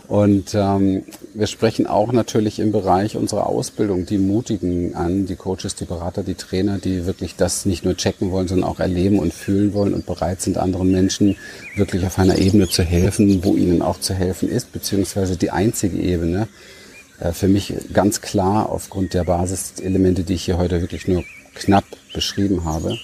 Und 0.08 0.54
ähm, 0.54 1.04
wir 1.34 1.48
sprechen 1.48 1.86
auch 1.86 2.12
natürlich 2.12 2.60
im 2.60 2.70
Bereich 2.70 3.16
unserer 3.16 3.48
Ausbildung 3.48 4.06
die 4.06 4.18
Mutigen 4.18 4.94
an, 4.94 5.26
die 5.26 5.34
Coaches, 5.34 5.74
die 5.74 5.84
Berater, 5.84 6.22
die 6.22 6.36
Trainer, 6.36 6.78
die 6.78 7.06
wirklich 7.06 7.34
das 7.34 7.66
nicht 7.66 7.84
nur 7.84 7.96
checken 7.96 8.30
wollen, 8.30 8.46
sondern 8.46 8.70
auch 8.70 8.78
erleben 8.78 9.18
und 9.18 9.34
fühlen 9.34 9.74
wollen 9.74 9.94
und 9.94 10.06
bereit 10.06 10.40
sind, 10.40 10.58
anderen 10.58 10.92
Menschen 10.92 11.36
wirklich 11.74 12.06
auf 12.06 12.18
einer 12.20 12.38
Ebene 12.38 12.68
zu 12.68 12.84
helfen, 12.84 13.42
wo 13.44 13.56
ihnen 13.56 13.82
auch 13.82 13.98
zu 13.98 14.14
helfen 14.14 14.48
ist, 14.48 14.72
beziehungsweise 14.72 15.36
die 15.36 15.50
einzige 15.50 15.98
Ebene, 15.98 16.46
äh, 17.18 17.32
für 17.32 17.48
mich 17.48 17.74
ganz 17.92 18.20
klar 18.20 18.70
aufgrund 18.70 19.12
der 19.12 19.24
Basiselemente, 19.24 20.22
die 20.22 20.34
ich 20.34 20.44
hier 20.44 20.58
heute 20.58 20.80
wirklich 20.80 21.08
nur 21.08 21.24
knapp 21.54 21.84
beschrieben 22.14 22.64
habe, 22.64 22.96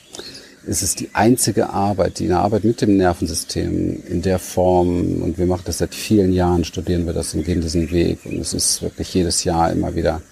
ist 0.67 0.83
es 0.83 0.95
die 0.95 1.11
einzige 1.13 1.71
Arbeit, 1.71 2.19
die 2.19 2.27
eine 2.27 2.39
Arbeit 2.39 2.65
mit 2.65 2.81
dem 2.81 2.97
Nervensystem 2.97 4.03
in 4.09 4.23
der 4.23 4.39
Form, 4.39 5.23
und 5.23 5.39
wir 5.39 5.47
machen 5.47 5.63
das 5.65 5.79
seit 5.79 5.95
vielen 5.95 6.33
Jahren, 6.33 6.65
studieren 6.65 7.07
wir 7.07 7.13
das 7.13 7.35
und 7.35 7.45
gehen 7.45 7.61
diesen 7.61 7.91
Weg. 7.91 8.21
Und 8.25 8.39
es 8.39 8.55
ist 8.55 8.83
wirklich 8.83 9.13
jedes 9.13 9.45
Jahr 9.45 9.73
immer 9.73 9.95
wieder 9.95 10.23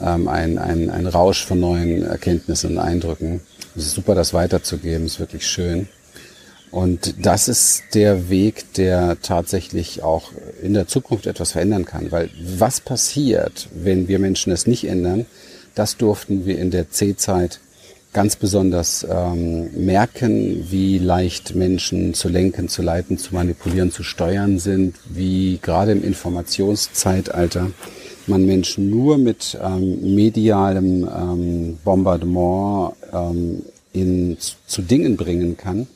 ähm, 0.00 0.28
ein, 0.28 0.58
ein, 0.58 0.90
ein 0.90 1.06
Rausch 1.06 1.44
von 1.44 1.60
neuen 1.60 2.02
Erkenntnissen 2.02 2.72
und 2.72 2.78
Eindrücken. 2.78 3.40
Es 3.76 3.86
ist 3.86 3.94
super, 3.94 4.14
das 4.14 4.34
weiterzugeben, 4.34 5.06
es 5.06 5.14
ist 5.14 5.20
wirklich 5.20 5.46
schön. 5.46 5.88
Und 6.70 7.24
das 7.24 7.48
ist 7.48 7.84
der 7.94 8.28
Weg, 8.28 8.74
der 8.74 9.16
tatsächlich 9.22 10.02
auch 10.02 10.32
in 10.62 10.74
der 10.74 10.86
Zukunft 10.86 11.26
etwas 11.26 11.52
verändern 11.52 11.84
kann. 11.84 12.10
Weil 12.12 12.30
was 12.56 12.80
passiert, 12.80 13.68
wenn 13.72 14.08
wir 14.08 14.18
Menschen 14.18 14.52
es 14.52 14.66
nicht 14.66 14.84
ändern, 14.84 15.24
das 15.74 15.96
durften 15.96 16.44
wir 16.44 16.58
in 16.58 16.70
der 16.70 16.90
C-Zeit 16.90 17.60
ganz 18.18 18.34
besonders 18.34 19.06
ähm, 19.08 19.70
merken, 19.76 20.66
wie 20.72 20.98
leicht 20.98 21.54
Menschen 21.54 22.14
zu 22.14 22.28
lenken, 22.28 22.68
zu 22.68 22.82
leiten, 22.82 23.16
zu 23.16 23.32
manipulieren, 23.32 23.92
zu 23.92 24.02
steuern 24.02 24.58
sind, 24.58 24.96
wie 25.08 25.60
gerade 25.62 25.92
im 25.92 26.02
Informationszeitalter 26.02 27.70
man 28.26 28.44
Menschen 28.44 28.90
nur 28.90 29.18
mit 29.18 29.56
ähm, 29.62 30.16
medialem 30.16 31.08
ähm, 31.08 31.78
Bombardement 31.84 32.94
ähm, 33.12 33.62
in, 33.92 34.36
zu 34.66 34.82
Dingen 34.82 35.16
bringen 35.16 35.56
kann, 35.56 35.86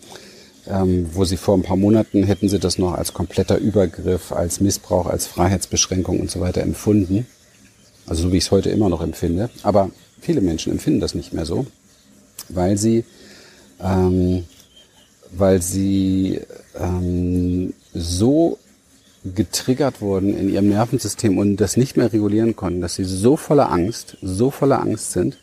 ähm, 0.69 1.09
wo 1.13 1.25
sie 1.25 1.37
vor 1.37 1.57
ein 1.57 1.63
paar 1.63 1.77
Monaten 1.77 2.23
hätten 2.23 2.49
sie 2.49 2.61
das 2.61 2.79
noch 2.79 2.95
als 2.95 3.13
kompletter 3.13 3.59
Übergriff, 3.59 4.31
als 4.31 4.61
Missbrauch, 4.61 5.07
als 5.07 5.27
Freiheitsbeschränkung 5.27 6.21
und 6.21 6.31
so 6.31 6.39
weiter 6.39 6.63
empfunden. 6.63 7.27
Also 8.07 8.23
so 8.23 8.33
wie 8.33 8.37
ich 8.37 8.45
es 8.45 8.53
heute 8.53 8.71
immer 8.71 8.89
noch 8.89 9.03
empfinde. 9.03 9.51
Aber 9.65 9.91
viele 10.21 10.41
Menschen 10.41 10.71
empfinden 10.71 11.01
das 11.01 11.17
nicht 11.17 11.33
mehr 11.33 11.47
so 11.47 11.67
weil 12.55 12.77
sie, 12.77 13.05
ähm, 13.81 14.45
weil 15.31 15.62
sie 15.62 16.41
ähm, 16.79 17.75
so 17.95 18.59
getriggert 19.25 20.01
wurden 20.01 20.37
in 20.37 20.49
ihrem 20.49 20.69
Nervensystem 20.69 21.38
und 21.38 21.57
das 21.57 21.77
nicht 21.77 21.97
mehr 21.97 22.12
regulieren 22.12 22.57
konnten, 22.57 22.81
dass 22.81 22.97
sie 22.97 23.05
so 23.05 23.37
voller 23.37 23.71
Angst, 23.71 24.17
so 24.21 24.51
voller 24.51 24.81
Angst 24.81 25.12
sind, 25.12 25.38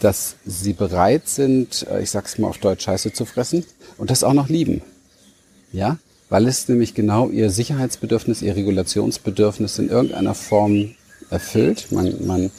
dass 0.00 0.36
sie 0.44 0.74
bereit 0.74 1.28
sind, 1.28 1.86
äh, 1.90 2.02
ich 2.02 2.10
sag's 2.10 2.38
mal 2.38 2.48
auf 2.48 2.58
Deutsch, 2.58 2.84
Scheiße 2.84 3.12
zu 3.12 3.24
fressen 3.24 3.64
und 3.96 4.10
das 4.10 4.24
auch 4.24 4.34
noch 4.34 4.48
lieben. 4.48 4.82
Ja? 5.72 5.98
Weil 6.28 6.46
es 6.46 6.68
nämlich 6.68 6.94
genau 6.94 7.28
ihr 7.28 7.50
Sicherheitsbedürfnis, 7.50 8.42
ihr 8.42 8.56
Regulationsbedürfnis 8.56 9.78
in 9.78 9.88
irgendeiner 9.88 10.34
Form 10.34 10.94
erfüllt. 11.30 11.92
Man, 11.92 12.26
man 12.26 12.50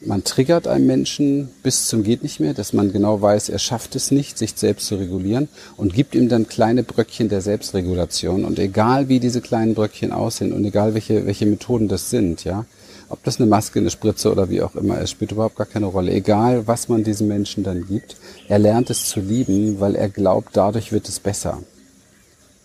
man 0.00 0.24
triggert 0.24 0.66
einen 0.66 0.86
Menschen 0.86 1.48
bis 1.62 1.88
zum 1.88 2.02
geht 2.02 2.22
nicht 2.22 2.40
mehr, 2.40 2.54
dass 2.54 2.72
man 2.72 2.92
genau 2.92 3.20
weiß, 3.20 3.48
er 3.48 3.58
schafft 3.58 3.96
es 3.96 4.10
nicht, 4.10 4.36
sich 4.36 4.52
selbst 4.56 4.86
zu 4.86 4.96
regulieren 4.96 5.48
und 5.76 5.94
gibt 5.94 6.14
ihm 6.14 6.28
dann 6.28 6.46
kleine 6.46 6.82
Bröckchen 6.82 7.28
der 7.28 7.40
Selbstregulation 7.40 8.44
und 8.44 8.58
egal 8.58 9.08
wie 9.08 9.20
diese 9.20 9.40
kleinen 9.40 9.74
Bröckchen 9.74 10.12
aussehen 10.12 10.52
und 10.52 10.64
egal 10.64 10.94
welche 10.94 11.26
welche 11.26 11.46
Methoden 11.46 11.88
das 11.88 12.10
sind, 12.10 12.44
ja, 12.44 12.66
ob 13.08 13.22
das 13.24 13.38
eine 13.38 13.46
Maske, 13.46 13.78
eine 13.78 13.90
Spritze 13.90 14.30
oder 14.30 14.50
wie 14.50 14.62
auch 14.62 14.74
immer, 14.74 15.00
es 15.00 15.10
spielt 15.10 15.32
überhaupt 15.32 15.56
gar 15.56 15.66
keine 15.66 15.86
Rolle. 15.86 16.12
Egal, 16.12 16.66
was 16.66 16.88
man 16.88 17.04
diesem 17.04 17.28
Menschen 17.28 17.64
dann 17.64 17.86
gibt, 17.86 18.16
er 18.48 18.58
lernt 18.58 18.90
es 18.90 19.08
zu 19.08 19.20
lieben, 19.20 19.80
weil 19.80 19.94
er 19.94 20.08
glaubt, 20.08 20.50
dadurch 20.56 20.92
wird 20.92 21.08
es 21.08 21.20
besser. 21.20 21.62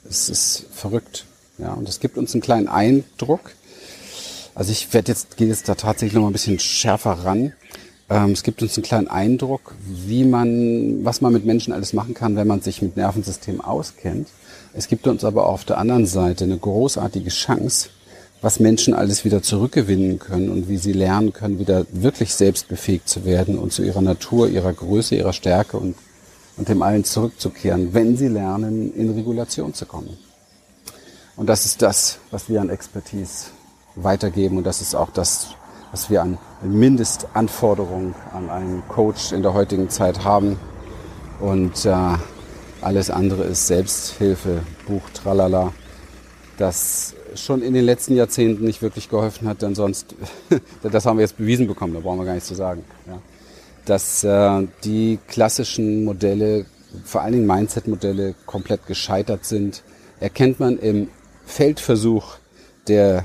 Es 0.09 0.29
ist 0.29 0.65
verrückt, 0.71 1.25
ja, 1.57 1.73
und 1.73 1.87
es 1.87 1.99
gibt 1.99 2.17
uns 2.17 2.33
einen 2.33 2.41
kleinen 2.41 2.67
Eindruck, 2.67 3.51
also 4.55 4.71
ich 4.71 4.93
werde 4.93 5.11
jetzt, 5.11 5.37
gehe 5.37 5.47
jetzt 5.47 5.69
da 5.69 5.75
tatsächlich 5.75 6.13
noch 6.13 6.21
mal 6.21 6.29
ein 6.29 6.33
bisschen 6.33 6.59
schärfer 6.59 7.11
ran. 7.11 7.53
Ähm, 8.09 8.31
es 8.31 8.43
gibt 8.43 8.61
uns 8.61 8.75
einen 8.75 8.83
kleinen 8.83 9.07
Eindruck, 9.07 9.75
wie 9.87 10.23
man, 10.23 11.05
was 11.05 11.21
man 11.21 11.33
mit 11.33 11.45
Menschen 11.45 11.73
alles 11.73 11.93
machen 11.93 12.13
kann, 12.13 12.35
wenn 12.35 12.47
man 12.47 12.61
sich 12.61 12.81
mit 12.81 12.97
Nervensystem 12.97 13.61
auskennt. 13.61 14.27
Es 14.73 14.87
gibt 14.87 15.07
uns 15.07 15.23
aber 15.23 15.47
auf 15.47 15.65
der 15.65 15.77
anderen 15.77 16.05
Seite 16.05 16.43
eine 16.43 16.57
großartige 16.57 17.29
Chance, 17.29 17.89
was 18.41 18.59
Menschen 18.59 18.93
alles 18.93 19.25
wieder 19.25 19.41
zurückgewinnen 19.41 20.17
können 20.19 20.49
und 20.49 20.69
wie 20.69 20.77
sie 20.77 20.93
lernen 20.93 21.33
können, 21.33 21.59
wieder 21.59 21.85
wirklich 21.91 22.33
selbstbefähigt 22.33 23.07
zu 23.07 23.25
werden 23.25 23.57
und 23.57 23.73
zu 23.73 23.83
ihrer 23.83 24.01
Natur, 24.01 24.47
ihrer 24.47 24.73
Größe, 24.73 25.15
ihrer 25.15 25.33
Stärke 25.33 25.77
und, 25.77 25.95
und 26.57 26.69
dem 26.69 26.81
allen 26.81 27.03
zurückzukehren, 27.03 27.93
wenn 27.93 28.15
sie 28.17 28.27
lernen, 28.27 28.93
in 28.93 29.09
Regulation 29.11 29.73
zu 29.73 29.85
kommen. 29.85 30.17
Und 31.35 31.47
das 31.47 31.65
ist 31.65 31.81
das, 31.81 32.19
was 32.31 32.49
wir 32.49 32.61
an 32.61 32.69
Expertise 32.69 33.47
weitergeben. 34.03 34.57
Und 34.57 34.65
das 34.65 34.81
ist 34.81 34.95
auch 34.95 35.09
das, 35.09 35.49
was 35.91 36.09
wir 36.09 36.21
an 36.21 36.37
Mindestanforderungen 36.61 38.15
an 38.33 38.49
einen 38.49 38.83
Coach 38.87 39.31
in 39.31 39.41
der 39.41 39.53
heutigen 39.53 39.89
Zeit 39.89 40.23
haben. 40.23 40.59
Und 41.39 41.85
äh, 41.85 41.93
alles 42.81 43.09
andere 43.09 43.43
ist 43.43 43.67
Selbsthilfe, 43.67 44.61
Buch, 44.87 45.01
tralala, 45.13 45.73
das 46.57 47.15
schon 47.35 47.61
in 47.61 47.73
den 47.73 47.85
letzten 47.85 48.15
Jahrzehnten 48.15 48.65
nicht 48.65 48.81
wirklich 48.81 49.09
geholfen 49.09 49.47
hat, 49.47 49.61
denn 49.61 49.75
sonst, 49.75 50.15
das 50.83 51.05
haben 51.05 51.17
wir 51.17 51.21
jetzt 51.21 51.37
bewiesen 51.37 51.67
bekommen, 51.67 51.93
da 51.93 51.99
brauchen 51.99 52.19
wir 52.19 52.25
gar 52.25 52.33
nichts 52.33 52.49
zu 52.49 52.55
sagen. 52.55 52.83
Ja. 53.07 53.21
Dass 53.85 54.23
äh, 54.23 54.67
die 54.83 55.19
klassischen 55.27 56.03
Modelle, 56.03 56.65
vor 57.03 57.21
allen 57.21 57.33
Dingen 57.33 57.47
Mindset-Modelle, 57.47 58.35
komplett 58.45 58.85
gescheitert 58.87 59.45
sind, 59.45 59.83
erkennt 60.19 60.59
man 60.59 60.77
im 60.77 61.09
Feldversuch 61.45 62.37
der 62.87 63.23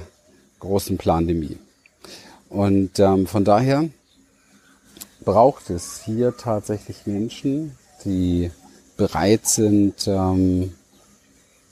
großen 0.65 0.97
Pandemie. 0.99 1.59
Und 2.49 2.99
ähm, 2.99 3.27
von 3.27 3.45
daher 3.45 3.89
braucht 5.25 5.71
es 5.71 6.03
hier 6.05 6.37
tatsächlich 6.37 7.07
Menschen, 7.07 7.77
die 8.05 8.51
bereit 8.97 9.47
sind, 9.47 10.07
ähm, 10.07 10.73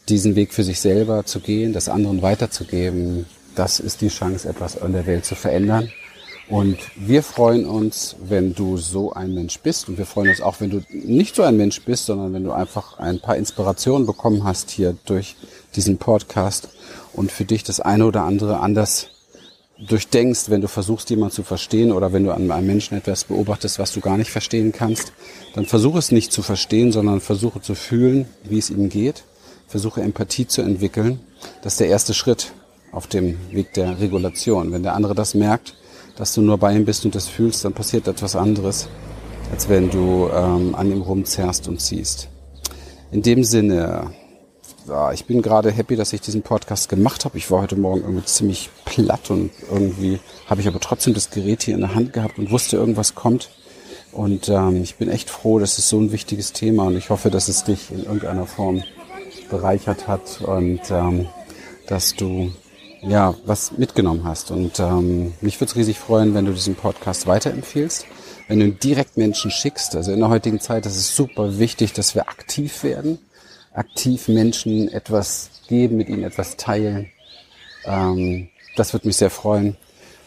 diesen 0.09 0.35
Weg 0.35 0.53
für 0.53 0.65
sich 0.65 0.81
selber 0.81 1.25
zu 1.25 1.41
gehen, 1.41 1.73
das 1.73 1.89
anderen 1.89 2.23
weiterzugeben. 2.23 3.27
Das 3.55 3.81
ist 3.81 4.01
die 4.01 4.09
Chance, 4.09 4.49
etwas 4.49 4.81
an 4.81 4.93
der 4.93 5.07
Welt 5.07 5.25
zu 5.25 5.35
verändern. 5.35 5.91
Und 6.49 6.79
wir 6.97 7.23
freuen 7.23 7.65
uns, 7.65 8.17
wenn 8.29 8.55
du 8.55 8.77
so 8.77 9.13
ein 9.13 9.33
Mensch 9.33 9.61
bist. 9.61 9.89
Und 9.89 9.97
wir 9.97 10.07
freuen 10.07 10.31
uns 10.31 10.41
auch, 10.41 10.61
wenn 10.61 10.71
du 10.71 10.83
nicht 10.91 11.37
so 11.37 11.43
ein 11.45 11.57
Mensch 11.57 11.81
bist, 11.83 12.07
sondern 12.07 12.33
wenn 12.33 12.45
du 12.45 12.53
einfach 12.53 12.99
ein 12.99 13.21
paar 13.21 13.37
Inspirationen 13.37 14.07
bekommen 14.07 14.45
hast 14.45 14.71
hier 14.71 14.97
durch 15.07 15.37
diesen 15.77 15.99
Podcast 15.99 16.69
und 17.13 17.33
für 17.33 17.45
dich 17.45 17.65
das 17.65 17.81
eine 17.81 18.07
oder 18.07 18.23
andere 18.23 18.61
anders 18.61 19.09
durchdenkst, 19.87 20.51
wenn 20.51 20.61
du 20.61 20.69
versuchst, 20.69 21.11
jemanden 21.11 21.35
zu 21.35 21.43
verstehen 21.43 21.93
oder 21.93 22.13
wenn 22.13 22.25
du 22.25 22.33
an 22.33 22.51
einem 22.51 22.67
Menschen 22.67 22.97
etwas 22.97 23.25
beobachtest, 23.25 23.79
was 23.79 23.93
du 23.93 24.01
gar 24.01 24.17
nicht 24.17 24.31
verstehen 24.31 24.73
kannst, 24.73 25.13
dann 25.55 25.67
versuche 25.67 25.99
es 25.99 26.13
nicht 26.13 26.33
zu 26.33 26.43
verstehen, 26.43 26.93
sondern 26.93 27.21
versuche 27.21 27.61
zu 27.61 27.75
fühlen, 27.75 28.27
wie 28.45 28.59
es 28.59 28.71
ihm 28.71 28.89
geht. 28.89 29.25
Versuche 29.67 30.03
Empathie 30.03 30.47
zu 30.47 30.63
entwickeln. 30.63 31.21
Das 31.63 31.75
ist 31.75 31.81
der 31.81 31.89
erste 31.89 32.15
Schritt 32.15 32.53
auf 32.93 33.07
dem 33.07 33.39
Weg 33.51 33.73
der 33.73 33.99
Regulation. 33.99 34.71
Wenn 34.71 34.83
der 34.83 34.95
andere 34.95 35.15
das 35.15 35.35
merkt, 35.35 35.75
dass 36.17 36.35
du 36.35 36.43
nur 36.43 36.59
bei 36.59 36.77
ihm 36.77 36.85
bist 36.85 37.05
und 37.07 37.15
das 37.15 37.27
fühlst, 37.27 37.65
dann 37.65 37.73
passiert 37.73 38.07
etwas 38.07 38.37
anderes, 38.37 38.89
als 39.51 39.69
wenn 39.69 39.91
du 39.91 40.29
ähm, 40.29 40.75
an 40.75 40.93
ihm 40.93 41.01
rumzerrst 41.01 41.69
und 41.69 41.81
ziehst. 41.81 42.29
In 43.11 43.23
dem 43.23 43.45
Sinne, 43.45 44.11
ja, 44.89 45.13
ich 45.13 45.27
bin 45.27 45.43
gerade 45.43 45.71
happy, 45.71 45.97
dass 45.97 46.13
ich 46.13 46.21
diesen 46.21 46.43
Podcast 46.43 46.89
gemacht 46.89 47.25
habe. 47.25 47.39
Ich 47.39 47.51
war 47.51 47.63
heute 47.63 47.77
Morgen 47.77 48.03
irgendwie 48.03 48.25
ziemlich 48.25 48.71
platt 48.85 49.31
und 49.31 49.51
irgendwie 49.71 50.21
habe 50.47 50.61
ich 50.61 50.69
aber 50.69 50.81
trotzdem 50.81 51.15
das 51.15 51.31
Gerät 51.31 51.63
hier 51.63 51.75
in 51.75 51.81
der 51.81 51.95
Hand 51.95 52.13
gehabt 52.13 52.39
und 52.39 52.51
wusste, 52.51 52.77
irgendwas 52.77 53.15
kommt. 53.15 53.51
Und 54.13 54.49
ähm, 54.49 54.83
ich 54.83 54.97
bin 54.97 55.09
echt 55.09 55.31
froh, 55.31 55.59
das 55.59 55.79
ist 55.79 55.89
so 55.89 55.99
ein 55.99 56.13
wichtiges 56.13 56.53
Thema 56.53 56.85
und 56.85 56.97
ich 56.97 57.11
hoffe, 57.11 57.31
dass 57.31 57.49
es 57.49 57.65
dich 57.65 57.91
in 57.91 58.05
irgendeiner 58.05 58.47
Form 58.47 58.83
bereichert 59.51 60.07
hat 60.07 60.43
und 60.43 60.81
ähm, 60.91 61.29
dass 61.87 62.15
du 62.15 62.53
ja 63.01 63.35
was 63.47 63.79
mitgenommen 63.79 64.25
hast. 64.25 64.51
Und 64.51 64.79
ähm, 64.81 65.33
mich 65.41 65.61
würde 65.61 65.71
es 65.71 65.77
riesig 65.77 65.99
freuen, 65.99 66.35
wenn 66.35 66.45
du 66.45 66.53
diesen 66.53 66.75
Podcast 66.75 67.27
weiterempfehlst, 67.27 68.07
wenn 68.49 68.61
du 68.61 68.67
ihn 68.67 68.79
direkt 68.79 69.17
Menschen 69.17 69.51
schickst. 69.51 69.97
Also 69.97 70.13
in 70.13 70.21
der 70.21 70.29
heutigen 70.29 70.61
Zeit 70.61 70.87
ist 70.87 70.97
es 70.97 71.17
super 71.17 71.59
wichtig, 71.59 71.93
dass 71.95 72.15
wir 72.15 72.29
aktiv 72.29 72.83
werden, 72.83 73.19
aktiv 73.75 74.29
Menschen 74.29 74.89
etwas 74.89 75.51
geben, 75.69 75.97
mit 75.97 76.09
ihnen 76.09 76.25
etwas 76.25 76.57
teilen. 76.57 77.11
Ähm, 77.85 78.49
das 78.77 78.93
würde 78.93 79.07
mich 79.07 79.17
sehr 79.17 79.31
freuen. 79.31 79.77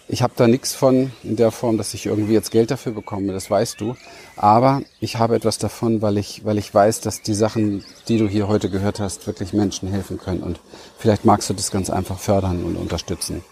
Ich 0.08 0.22
habe 0.22 0.34
da 0.36 0.48
nichts 0.48 0.76
von 0.76 1.12
in 1.24 1.36
der 1.36 1.50
Form, 1.50 1.78
dass 1.80 1.96
ich 1.96 2.06
irgendwie 2.06 2.34
jetzt 2.34 2.52
Geld 2.52 2.70
dafür 2.70 2.92
bekomme, 2.92 3.34
das 3.34 3.50
weißt 3.50 3.82
du. 3.82 3.96
Aber 4.36 4.84
ich 5.00 5.18
habe 5.18 5.36
etwas 5.36 5.58
davon, 5.58 6.04
weil 6.04 6.20
ich, 6.20 6.46
weil 6.46 6.60
ich 6.60 6.72
weiß, 6.72 7.02
dass 7.02 7.24
die 7.24 7.34
Sachen, 7.34 7.84
die 8.08 8.20
du 8.20 8.28
hier 8.28 8.48
heute 8.48 8.70
gehört 8.70 9.00
hast, 9.00 9.26
wirklich 9.26 9.52
Menschen 9.54 9.90
helfen 9.90 10.20
können. 10.20 10.44
Und 10.44 10.60
vielleicht 11.00 11.26
magst 11.26 11.50
du 11.50 11.56
das 11.56 11.72
ganz 11.72 11.90
einfach 11.90 12.20
fördern 12.20 12.64
und 12.64 12.76
unterstützen. 12.76 13.44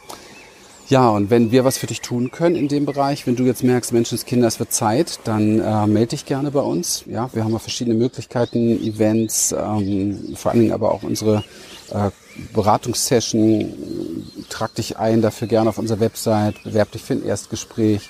Ja, 0.89 1.09
und 1.09 1.29
wenn 1.29 1.51
wir 1.51 1.63
was 1.63 1.77
für 1.77 1.87
dich 1.87 2.01
tun 2.01 2.29
können 2.29 2.55
in 2.55 2.67
dem 2.67 2.85
Bereich, 2.85 3.25
wenn 3.25 3.37
du 3.37 3.45
jetzt 3.45 3.63
merkst, 3.63 3.93
Menschenskinder, 3.93 4.47
es 4.47 4.59
wird 4.59 4.73
Zeit, 4.73 5.19
dann 5.23 5.59
äh, 5.59 5.87
melde 5.87 6.09
dich 6.09 6.25
gerne 6.25 6.51
bei 6.51 6.59
uns. 6.59 7.05
Ja, 7.07 7.29
wir 7.33 7.45
haben 7.45 7.53
ja 7.53 7.59
verschiedene 7.59 7.95
Möglichkeiten, 7.95 8.83
Events, 8.83 9.53
ähm, 9.57 10.35
vor 10.35 10.51
allen 10.51 10.61
Dingen 10.61 10.73
aber 10.73 10.91
auch 10.91 11.03
unsere 11.03 11.43
äh, 11.91 12.09
Beratungssession. 12.53 14.25
Trag 14.49 14.75
dich 14.75 14.97
ein 14.97 15.21
dafür 15.21 15.47
gerne 15.47 15.69
auf 15.69 15.77
unserer 15.77 16.01
Website, 16.01 16.61
bewerb 16.63 16.91
dich 16.91 17.01
für 17.01 17.13
ein 17.13 17.25
Erstgespräch. 17.25 18.09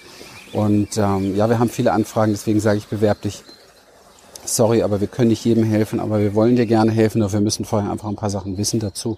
Und 0.51 0.97
ähm, 0.97 1.35
ja, 1.35 1.49
wir 1.49 1.59
haben 1.59 1.69
viele 1.69 1.91
Anfragen, 1.91 2.31
deswegen 2.31 2.59
sage 2.59 2.79
ich, 2.79 2.87
bewerb 2.87 3.21
dich. 3.21 3.43
Sorry, 4.45 4.81
aber 4.81 4.99
wir 4.99 5.07
können 5.07 5.29
nicht 5.29 5.45
jedem 5.45 5.63
helfen, 5.63 5.99
aber 5.99 6.19
wir 6.19 6.33
wollen 6.33 6.55
dir 6.55 6.65
gerne 6.65 6.91
helfen, 6.91 7.21
aber 7.21 7.33
wir 7.33 7.41
müssen 7.41 7.65
vorher 7.65 7.91
einfach 7.91 8.09
ein 8.09 8.15
paar 8.15 8.29
Sachen 8.31 8.57
wissen 8.57 8.79
dazu. 8.79 9.17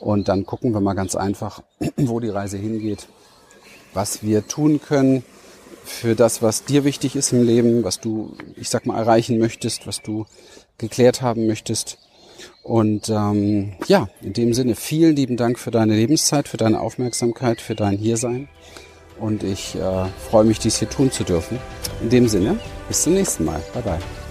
Und 0.00 0.28
dann 0.28 0.44
gucken 0.44 0.72
wir 0.72 0.80
mal 0.80 0.94
ganz 0.94 1.16
einfach, 1.16 1.62
wo 1.96 2.20
die 2.20 2.28
Reise 2.28 2.58
hingeht, 2.58 3.08
was 3.94 4.22
wir 4.22 4.46
tun 4.46 4.80
können 4.80 5.24
für 5.84 6.14
das, 6.14 6.42
was 6.42 6.64
dir 6.64 6.84
wichtig 6.84 7.16
ist 7.16 7.32
im 7.32 7.44
Leben, 7.44 7.84
was 7.84 8.00
du, 8.00 8.36
ich 8.56 8.68
sag 8.68 8.86
mal, 8.86 8.98
erreichen 8.98 9.38
möchtest, 9.38 9.86
was 9.86 10.02
du 10.02 10.26
geklärt 10.78 11.22
haben 11.22 11.46
möchtest. 11.46 11.98
Und 12.62 13.08
ähm, 13.08 13.74
ja, 13.86 14.08
in 14.20 14.32
dem 14.32 14.52
Sinne, 14.52 14.74
vielen 14.74 15.14
lieben 15.14 15.36
Dank 15.36 15.58
für 15.58 15.70
deine 15.70 15.94
Lebenszeit, 15.94 16.48
für 16.48 16.56
deine 16.56 16.80
Aufmerksamkeit, 16.80 17.60
für 17.60 17.74
dein 17.74 17.96
Hiersein. 17.96 18.48
Und 19.18 19.42
ich 19.44 19.76
äh, 19.76 20.06
freue 20.28 20.44
mich, 20.44 20.58
dies 20.58 20.78
hier 20.78 20.90
tun 20.90 21.10
zu 21.10 21.24
dürfen. 21.24 21.58
In 22.02 22.10
dem 22.10 22.28
Sinne, 22.28 22.58
bis 22.88 23.04
zum 23.04 23.14
nächsten 23.14 23.44
Mal. 23.44 23.62
Bye 23.72 23.82
bye. 23.82 24.25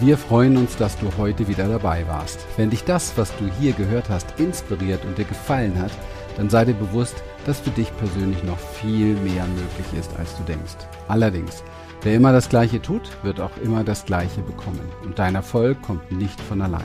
Wir 0.00 0.18
freuen 0.18 0.58
uns, 0.58 0.76
dass 0.76 0.98
du 0.98 1.10
heute 1.16 1.48
wieder 1.48 1.66
dabei 1.66 2.06
warst. 2.06 2.38
Wenn 2.58 2.68
dich 2.68 2.84
das, 2.84 3.16
was 3.16 3.34
du 3.38 3.50
hier 3.58 3.72
gehört 3.72 4.10
hast, 4.10 4.38
inspiriert 4.38 5.02
und 5.06 5.16
dir 5.16 5.24
gefallen 5.24 5.80
hat, 5.80 5.90
dann 6.36 6.50
sei 6.50 6.66
dir 6.66 6.74
bewusst, 6.74 7.16
dass 7.46 7.60
für 7.60 7.70
dich 7.70 7.90
persönlich 7.96 8.44
noch 8.44 8.58
viel 8.58 9.14
mehr 9.16 9.46
möglich 9.46 9.98
ist, 9.98 10.10
als 10.18 10.36
du 10.36 10.42
denkst. 10.44 10.76
Allerdings, 11.08 11.64
wer 12.02 12.14
immer 12.14 12.32
das 12.32 12.50
Gleiche 12.50 12.82
tut, 12.82 13.10
wird 13.22 13.40
auch 13.40 13.56
immer 13.62 13.82
das 13.82 14.04
Gleiche 14.04 14.42
bekommen. 14.42 14.86
Und 15.04 15.18
dein 15.18 15.34
Erfolg 15.34 15.80
kommt 15.80 16.12
nicht 16.12 16.38
von 16.38 16.60
allein. 16.60 16.82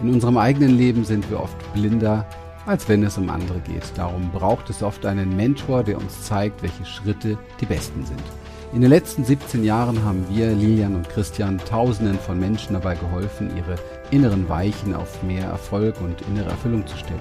In 0.00 0.14
unserem 0.14 0.38
eigenen 0.38 0.78
Leben 0.78 1.04
sind 1.04 1.28
wir 1.30 1.40
oft 1.40 1.56
blinder, 1.74 2.24
als 2.66 2.88
wenn 2.88 3.02
es 3.02 3.18
um 3.18 3.30
andere 3.30 3.58
geht. 3.60 3.82
Darum 3.96 4.30
braucht 4.30 4.70
es 4.70 4.82
oft 4.82 5.04
einen 5.06 5.36
Mentor, 5.36 5.82
der 5.82 5.98
uns 5.98 6.22
zeigt, 6.22 6.62
welche 6.62 6.86
Schritte 6.86 7.36
die 7.60 7.66
besten 7.66 8.06
sind. 8.06 8.22
In 8.72 8.80
den 8.80 8.90
letzten 8.90 9.24
17 9.24 9.62
Jahren 9.62 10.04
haben 10.04 10.26
wir, 10.28 10.52
Lilian 10.52 10.96
und 10.96 11.08
Christian, 11.08 11.58
Tausenden 11.58 12.18
von 12.18 12.40
Menschen 12.40 12.72
dabei 12.72 12.96
geholfen, 12.96 13.56
ihre 13.56 13.76
inneren 14.10 14.48
Weichen 14.48 14.94
auf 14.94 15.22
mehr 15.22 15.44
Erfolg 15.44 16.00
und 16.00 16.20
innere 16.22 16.50
Erfüllung 16.50 16.84
zu 16.86 16.96
stellen. 16.96 17.20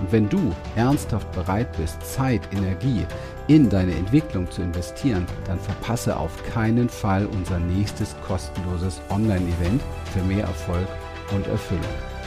Und 0.00 0.10
wenn 0.12 0.28
du 0.28 0.52
ernsthaft 0.76 1.30
bereit 1.32 1.68
bist, 1.76 2.00
Zeit, 2.02 2.40
Energie 2.52 3.06
in 3.46 3.68
deine 3.68 3.94
Entwicklung 3.94 4.50
zu 4.50 4.62
investieren, 4.62 5.26
dann 5.46 5.60
verpasse 5.60 6.16
auf 6.16 6.32
keinen 6.52 6.88
Fall 6.88 7.26
unser 7.26 7.60
nächstes 7.60 8.16
kostenloses 8.26 9.00
Online-Event 9.10 9.82
für 10.12 10.22
mehr 10.22 10.46
Erfolg 10.46 10.88
und 11.34 11.46
Erfüllung. 11.46 11.84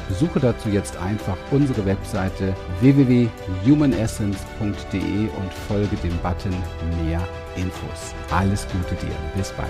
Besuche 0.07 0.39
dazu 0.39 0.69
jetzt 0.69 0.95
einfach 0.97 1.37
unsere 1.51 1.85
Webseite 1.85 2.55
www.humanessence.de 2.81 5.27
und 5.27 5.53
folge 5.67 5.95
dem 5.97 6.17
Button 6.17 6.55
Mehr 7.03 7.21
Infos. 7.55 8.13
Alles 8.31 8.67
Gute 8.71 8.95
dir. 8.95 9.15
Bis 9.35 9.51
bald. 9.51 9.69